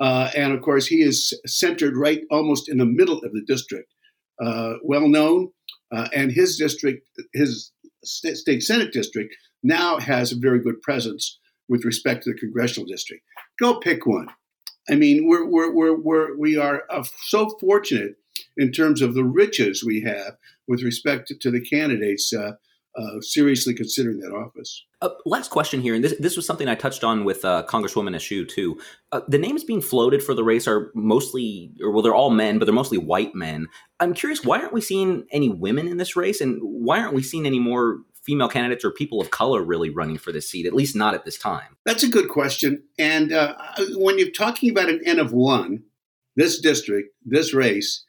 Uh, 0.00 0.30
and 0.34 0.52
of 0.52 0.62
course, 0.62 0.86
he 0.86 1.02
is 1.02 1.38
centered 1.46 1.96
right 1.96 2.22
almost 2.30 2.68
in 2.68 2.78
the 2.78 2.86
middle 2.86 3.18
of 3.18 3.32
the 3.32 3.44
district, 3.46 3.92
well 4.82 5.08
known. 5.08 5.50
And 5.90 6.32
his 6.32 6.56
district, 6.56 7.06
his 7.34 7.70
state 8.04 8.62
senate 8.62 8.92
district, 8.92 9.34
now 9.62 9.98
has 9.98 10.32
a 10.32 10.38
very 10.38 10.60
good 10.60 10.80
presence 10.82 11.38
with 11.68 11.84
respect 11.84 12.24
to 12.24 12.32
the 12.32 12.38
congressional 12.38 12.86
district. 12.86 13.22
Go 13.58 13.80
pick 13.80 14.06
one. 14.06 14.28
I 14.88 14.96
mean, 14.96 15.28
we're, 15.28 15.46
we're, 15.46 15.72
we're, 15.72 15.96
we're 15.96 16.36
we 16.36 16.56
are 16.58 16.82
uh, 16.90 17.04
so 17.22 17.50
fortunate 17.60 18.16
in 18.56 18.72
terms 18.72 19.00
of 19.00 19.14
the 19.14 19.24
riches 19.24 19.84
we 19.84 20.02
have 20.02 20.36
with 20.68 20.82
respect 20.82 21.28
to, 21.28 21.38
to 21.38 21.50
the 21.50 21.60
candidates 21.60 22.32
uh, 22.32 22.52
uh, 22.96 23.20
seriously 23.20 23.74
considering 23.74 24.20
that 24.20 24.32
office. 24.32 24.84
Uh, 25.02 25.08
last 25.26 25.50
question 25.50 25.80
here, 25.80 25.94
and 25.94 26.04
this 26.04 26.14
this 26.18 26.36
was 26.36 26.46
something 26.46 26.68
I 26.68 26.74
touched 26.74 27.02
on 27.02 27.24
with 27.24 27.44
uh, 27.44 27.64
Congresswoman 27.68 28.14
Eshoo 28.14 28.48
too. 28.48 28.78
Uh, 29.10 29.20
the 29.26 29.38
names 29.38 29.64
being 29.64 29.80
floated 29.80 30.22
for 30.22 30.32
the 30.32 30.44
race 30.44 30.68
are 30.68 30.92
mostly, 30.94 31.72
or 31.82 31.90
well, 31.90 32.02
they're 32.02 32.14
all 32.14 32.30
men, 32.30 32.58
but 32.58 32.66
they're 32.66 32.74
mostly 32.74 32.98
white 32.98 33.34
men. 33.34 33.66
I'm 33.98 34.14
curious, 34.14 34.44
why 34.44 34.60
aren't 34.60 34.72
we 34.72 34.80
seeing 34.80 35.26
any 35.32 35.48
women 35.48 35.88
in 35.88 35.96
this 35.96 36.14
race, 36.14 36.40
and 36.40 36.58
why 36.62 37.00
aren't 37.00 37.14
we 37.14 37.22
seeing 37.22 37.46
any 37.46 37.58
more 37.58 37.98
female 38.24 38.48
candidates 38.48 38.84
or 38.84 38.90
people 38.90 39.20
of 39.20 39.30
color 39.30 39.62
really 39.62 39.90
running 39.90 40.18
for 40.18 40.32
this 40.32 40.48
seat? 40.48 40.66
At 40.66 40.74
least 40.74 40.96
not 40.96 41.14
at 41.14 41.24
this 41.24 41.38
time. 41.38 41.76
That's 41.84 42.02
a 42.02 42.08
good 42.08 42.28
question. 42.28 42.82
And 42.98 43.32
uh, 43.32 43.54
when 43.94 44.18
you're 44.18 44.30
talking 44.30 44.70
about 44.70 44.88
an 44.88 45.00
N 45.04 45.18
of 45.18 45.32
one, 45.32 45.84
this 46.36 46.60
district, 46.60 47.14
this 47.24 47.54
race 47.54 48.04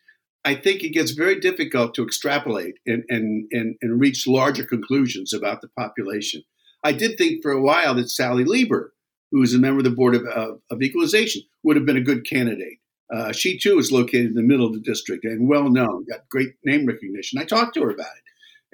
I 0.46 0.54
think 0.54 0.84
it 0.84 0.90
gets 0.90 1.12
very 1.12 1.40
difficult 1.40 1.96
to 1.96 2.04
extrapolate 2.04 2.76
and, 2.86 3.04
and, 3.10 3.48
and, 3.52 3.76
and 3.82 4.00
reach 4.00 4.28
larger 4.28 4.64
conclusions 4.64 5.34
about 5.34 5.62
the 5.62 5.70
population. 5.70 6.44
I 6.84 6.92
did 6.92 7.18
think 7.18 7.42
for 7.42 7.52
a 7.52 7.62
while 7.62 7.96
that 7.96 8.12
Sally 8.12 8.44
Lieber, 8.44 8.94
who 9.32 9.42
is 9.42 9.56
a 9.56 9.60
member 9.60 9.80
of 9.80 9.86
the 9.86 9.90
Board 9.90 10.14
of, 10.14 10.24
of, 10.28 10.62
of 10.70 10.84
Equalization, 10.84 11.42
would 11.64 11.76
have 11.76 11.86
been 11.88 11.98
a 11.98 12.02
good 12.02 12.30
candidate. 12.30 12.78
Uh, 13.12 13.32
she 13.32 13.58
too 13.58 13.80
is 13.80 13.92
located 13.92 14.28
in 14.28 14.34
the 14.36 14.44
middle 14.44 14.68
of 14.68 14.74
the 14.74 14.80
district 14.80 15.26
and 15.26 15.50
well 15.50 15.68
known, 15.70 16.06
got 16.06 16.30
great 16.30 16.54
name 16.64 16.86
recognition. 16.86 17.40
I 17.40 17.46
talked 17.46 17.74
to 17.74 17.82
her 17.82 17.90
about 17.90 18.06
it, 18.06 18.24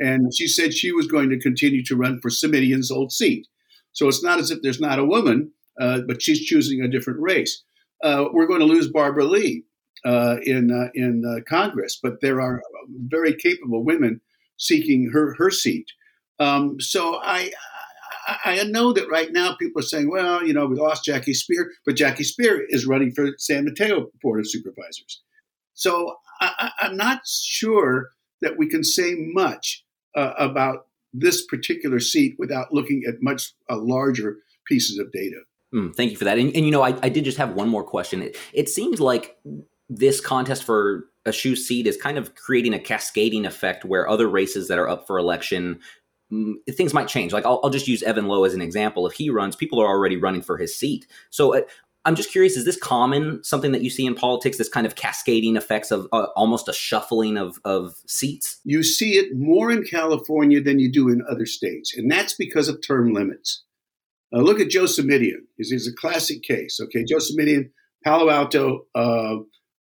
and 0.01 0.33
she 0.35 0.47
said 0.47 0.73
she 0.73 0.91
was 0.91 1.07
going 1.07 1.29
to 1.29 1.39
continue 1.39 1.83
to 1.85 1.95
run 1.95 2.19
for 2.19 2.29
Simitian's 2.29 2.91
old 2.91 3.11
seat. 3.11 3.47
So 3.93 4.07
it's 4.07 4.23
not 4.23 4.39
as 4.39 4.49
if 4.49 4.61
there's 4.61 4.81
not 4.81 4.99
a 4.99 5.05
woman, 5.05 5.51
uh, 5.79 6.01
but 6.07 6.21
she's 6.21 6.41
choosing 6.41 6.81
a 6.81 6.87
different 6.87 7.19
race. 7.21 7.63
Uh, 8.03 8.25
we're 8.33 8.47
going 8.47 8.61
to 8.61 8.65
lose 8.65 8.89
Barbara 8.89 9.25
Lee 9.25 9.63
uh, 10.03 10.37
in 10.43 10.71
uh, 10.71 10.89
in 10.95 11.23
uh, 11.23 11.41
Congress, 11.47 11.99
but 12.01 12.19
there 12.21 12.41
are 12.41 12.61
very 13.07 13.35
capable 13.35 13.83
women 13.83 14.21
seeking 14.57 15.11
her 15.13 15.35
her 15.35 15.51
seat. 15.51 15.85
Um, 16.39 16.79
so 16.79 17.19
I, 17.21 17.51
I, 18.45 18.63
know 18.63 18.93
that 18.93 19.11
right 19.11 19.31
now 19.31 19.55
people 19.55 19.79
are 19.79 19.85
saying, 19.85 20.09
well, 20.09 20.43
you 20.43 20.53
know, 20.53 20.65
we 20.65 20.75
lost 20.75 21.05
Jackie 21.05 21.33
Speier, 21.33 21.65
but 21.85 21.95
Jackie 21.95 22.23
Speier 22.23 22.61
is 22.69 22.87
running 22.87 23.11
for 23.11 23.27
San 23.37 23.65
Mateo 23.65 24.07
Board 24.23 24.39
of 24.39 24.49
Supervisors. 24.49 25.21
So 25.75 26.15
I, 26.39 26.71
am 26.81 26.97
not 26.97 27.21
sure 27.27 28.09
that 28.41 28.57
we 28.57 28.67
can 28.67 28.83
say 28.83 29.15
much 29.19 29.83
uh, 30.15 30.33
about 30.37 30.87
this 31.13 31.45
particular 31.45 31.99
seat 31.99 32.35
without 32.37 32.73
looking 32.73 33.03
at 33.07 33.21
much 33.21 33.53
uh, 33.69 33.77
larger 33.77 34.37
pieces 34.65 34.97
of 34.97 35.11
data. 35.11 35.41
Mm, 35.73 35.95
thank 35.95 36.11
you 36.11 36.17
for 36.17 36.25
that. 36.25 36.37
And, 36.37 36.55
and 36.55 36.65
you 36.65 36.71
know, 36.71 36.81
I, 36.81 36.97
I, 37.01 37.09
did 37.09 37.23
just 37.23 37.37
have 37.37 37.53
one 37.53 37.69
more 37.69 37.83
question. 37.83 38.21
It, 38.21 38.37
it 38.53 38.69
seems 38.69 38.99
like 38.99 39.37
this 39.89 40.19
contest 40.19 40.63
for 40.63 41.05
Eshoo 41.25 41.57
seat 41.57 41.87
is 41.87 41.97
kind 41.97 42.17
of 42.17 42.35
creating 42.35 42.73
a 42.73 42.79
cascading 42.79 43.45
effect 43.45 43.85
where 43.85 44.07
other 44.07 44.27
races 44.27 44.67
that 44.67 44.79
are 44.79 44.89
up 44.89 45.05
for 45.05 45.17
election 45.17 45.79
mm, 46.31 46.55
things 46.71 46.93
might 46.93 47.07
change 47.07 47.31
like 47.31 47.45
I'll, 47.45 47.59
I'll, 47.63 47.69
just 47.69 47.87
use 47.87 48.01
evan 48.01 48.27
low 48.27 48.43
as 48.43 48.55
an 48.55 48.61
example 48.61 49.05
if 49.05 49.13
he 49.13 49.29
runs 49.29 49.55
people 49.55 49.79
are 49.79 49.87
already 49.87 50.17
running 50.17 50.41
for 50.41 50.57
his 50.57 50.75
seat 50.75 51.05
so 51.29 51.55
uh, 51.55 51.61
i'm 52.05 52.15
just 52.15 52.31
curious 52.31 52.55
is 52.57 52.65
this 52.65 52.77
common 52.77 53.43
something 53.43 53.71
that 53.71 53.81
you 53.81 53.89
see 53.89 54.05
in 54.05 54.15
politics 54.15 54.57
this 54.57 54.69
kind 54.69 54.85
of 54.85 54.95
cascading 54.95 55.55
effects 55.55 55.91
of 55.91 56.07
uh, 56.11 56.27
almost 56.35 56.67
a 56.67 56.73
shuffling 56.73 57.37
of, 57.37 57.59
of 57.65 57.95
seats 58.07 58.59
you 58.63 58.83
see 58.83 59.13
it 59.13 59.35
more 59.35 59.71
in 59.71 59.83
california 59.83 60.61
than 60.61 60.79
you 60.79 60.91
do 60.91 61.09
in 61.09 61.23
other 61.29 61.45
states 61.45 61.95
and 61.95 62.11
that's 62.11 62.33
because 62.33 62.67
of 62.67 62.79
term 62.85 63.13
limits 63.13 63.63
uh, 64.33 64.39
look 64.39 64.59
at 64.59 64.69
joe 64.69 64.83
Simitian. 64.83 65.45
he's, 65.57 65.87
a 65.87 65.95
classic 65.95 66.41
case 66.43 66.79
okay 66.81 67.03
joe 67.03 67.17
Simitian, 67.17 67.69
palo 68.03 68.29
alto 68.29 68.85
uh, 68.95 69.37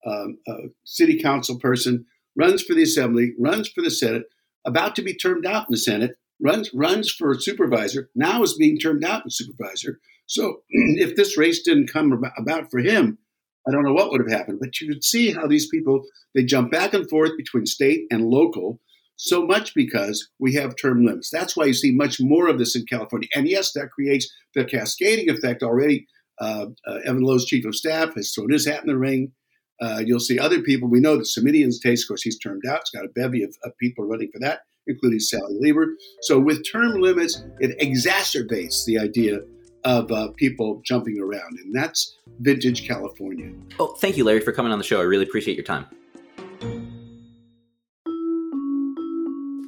um, 0.06 0.38
a 0.46 0.54
city 0.84 1.18
council 1.20 1.58
person, 1.58 2.06
runs 2.36 2.62
for 2.62 2.74
the 2.74 2.82
assembly, 2.82 3.34
runs 3.38 3.68
for 3.68 3.82
the 3.82 3.90
Senate, 3.90 4.24
about 4.64 4.94
to 4.96 5.02
be 5.02 5.14
termed 5.14 5.46
out 5.46 5.66
in 5.68 5.72
the 5.72 5.76
Senate, 5.76 6.12
runs 6.40 6.70
runs 6.72 7.10
for 7.10 7.34
supervisor, 7.38 8.08
now 8.14 8.42
is 8.42 8.56
being 8.56 8.78
termed 8.78 9.04
out 9.04 9.24
in 9.24 9.30
supervisor. 9.30 9.98
So 10.26 10.62
if 10.68 11.16
this 11.16 11.38
race 11.38 11.62
didn't 11.62 11.92
come 11.92 12.22
about 12.36 12.70
for 12.70 12.80
him, 12.80 13.18
I 13.66 13.72
don't 13.72 13.84
know 13.84 13.92
what 13.92 14.10
would 14.10 14.20
have 14.20 14.38
happened. 14.38 14.58
But 14.60 14.80
you 14.80 14.88
could 14.88 15.04
see 15.04 15.32
how 15.32 15.46
these 15.46 15.68
people 15.68 16.02
they 16.34 16.44
jump 16.44 16.70
back 16.70 16.94
and 16.94 17.08
forth 17.08 17.32
between 17.36 17.66
state 17.66 18.02
and 18.10 18.26
local 18.26 18.80
so 19.16 19.46
much 19.46 19.74
because 19.74 20.28
we 20.38 20.54
have 20.54 20.76
term 20.76 21.04
limits. 21.04 21.30
That's 21.30 21.56
why 21.56 21.64
you 21.64 21.74
see 21.74 21.92
much 21.92 22.20
more 22.20 22.48
of 22.48 22.58
this 22.58 22.76
in 22.76 22.84
California. 22.84 23.28
And 23.34 23.48
yes, 23.48 23.72
that 23.72 23.90
creates 23.90 24.30
the 24.54 24.64
cascading 24.64 25.30
effect 25.30 25.62
already. 25.62 26.06
Uh, 26.38 26.66
uh, 26.86 26.98
Evan 27.06 27.22
Low's 27.22 27.46
chief 27.46 27.64
of 27.64 27.74
staff 27.74 28.14
has 28.14 28.32
thrown 28.32 28.52
his 28.52 28.66
hat 28.66 28.82
in 28.82 28.88
the 28.88 28.98
ring. 28.98 29.32
Uh, 29.80 30.02
you'll 30.04 30.20
see 30.20 30.38
other 30.38 30.60
people. 30.60 30.88
We 30.88 31.00
know 31.00 31.16
that 31.16 31.24
Simitian's 31.24 31.80
taste, 31.80 32.04
of 32.04 32.08
course, 32.08 32.22
he's 32.22 32.38
termed 32.38 32.64
out. 32.68 32.80
It's 32.80 32.90
got 32.90 33.04
a 33.04 33.08
bevy 33.08 33.42
of, 33.42 33.54
of 33.64 33.76
people 33.78 34.06
running 34.06 34.30
for 34.32 34.40
that, 34.40 34.60
including 34.86 35.20
Sally 35.20 35.56
Lieber. 35.58 35.86
So 36.22 36.38
with 36.38 36.70
term 36.70 37.00
limits, 37.00 37.42
it 37.58 37.78
exacerbates 37.78 38.84
the 38.84 38.98
idea 38.98 39.40
of 39.86 40.10
uh, 40.10 40.28
people 40.36 40.82
jumping 40.84 41.18
around, 41.20 41.58
and 41.58 41.74
that's 41.74 42.18
vintage 42.40 42.86
California. 42.86 43.52
Oh, 43.78 43.94
thank 43.94 44.16
you, 44.16 44.24
Larry, 44.24 44.40
for 44.40 44.52
coming 44.52 44.72
on 44.72 44.78
the 44.78 44.84
show. 44.84 45.00
I 45.00 45.04
really 45.04 45.24
appreciate 45.24 45.56
your 45.56 45.64
time. 45.64 45.86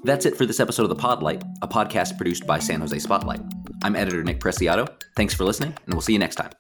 That's 0.05 0.27
it 0.27 0.37
for 0.37 0.45
this 0.47 0.59
episode 0.59 0.85
of 0.85 0.89
The 0.89 0.97
Podlight, 0.97 1.43
a 1.63 1.69
podcast 1.69 2.17
produced 2.17 2.47
by 2.47 2.59
San 2.59 2.81
Jose 2.81 2.99
Spotlight. 2.99 3.41
I'm 3.83 3.95
editor 3.95 4.25
Nick 4.25 4.41
Preciado. 4.41 4.89
Thanks 5.17 5.35
for 5.35 5.45
listening, 5.45 5.75
and 5.87 5.95
we'll 5.95 6.03
see 6.03 6.15
you 6.15 6.19
next 6.19 6.37
time. 6.37 6.51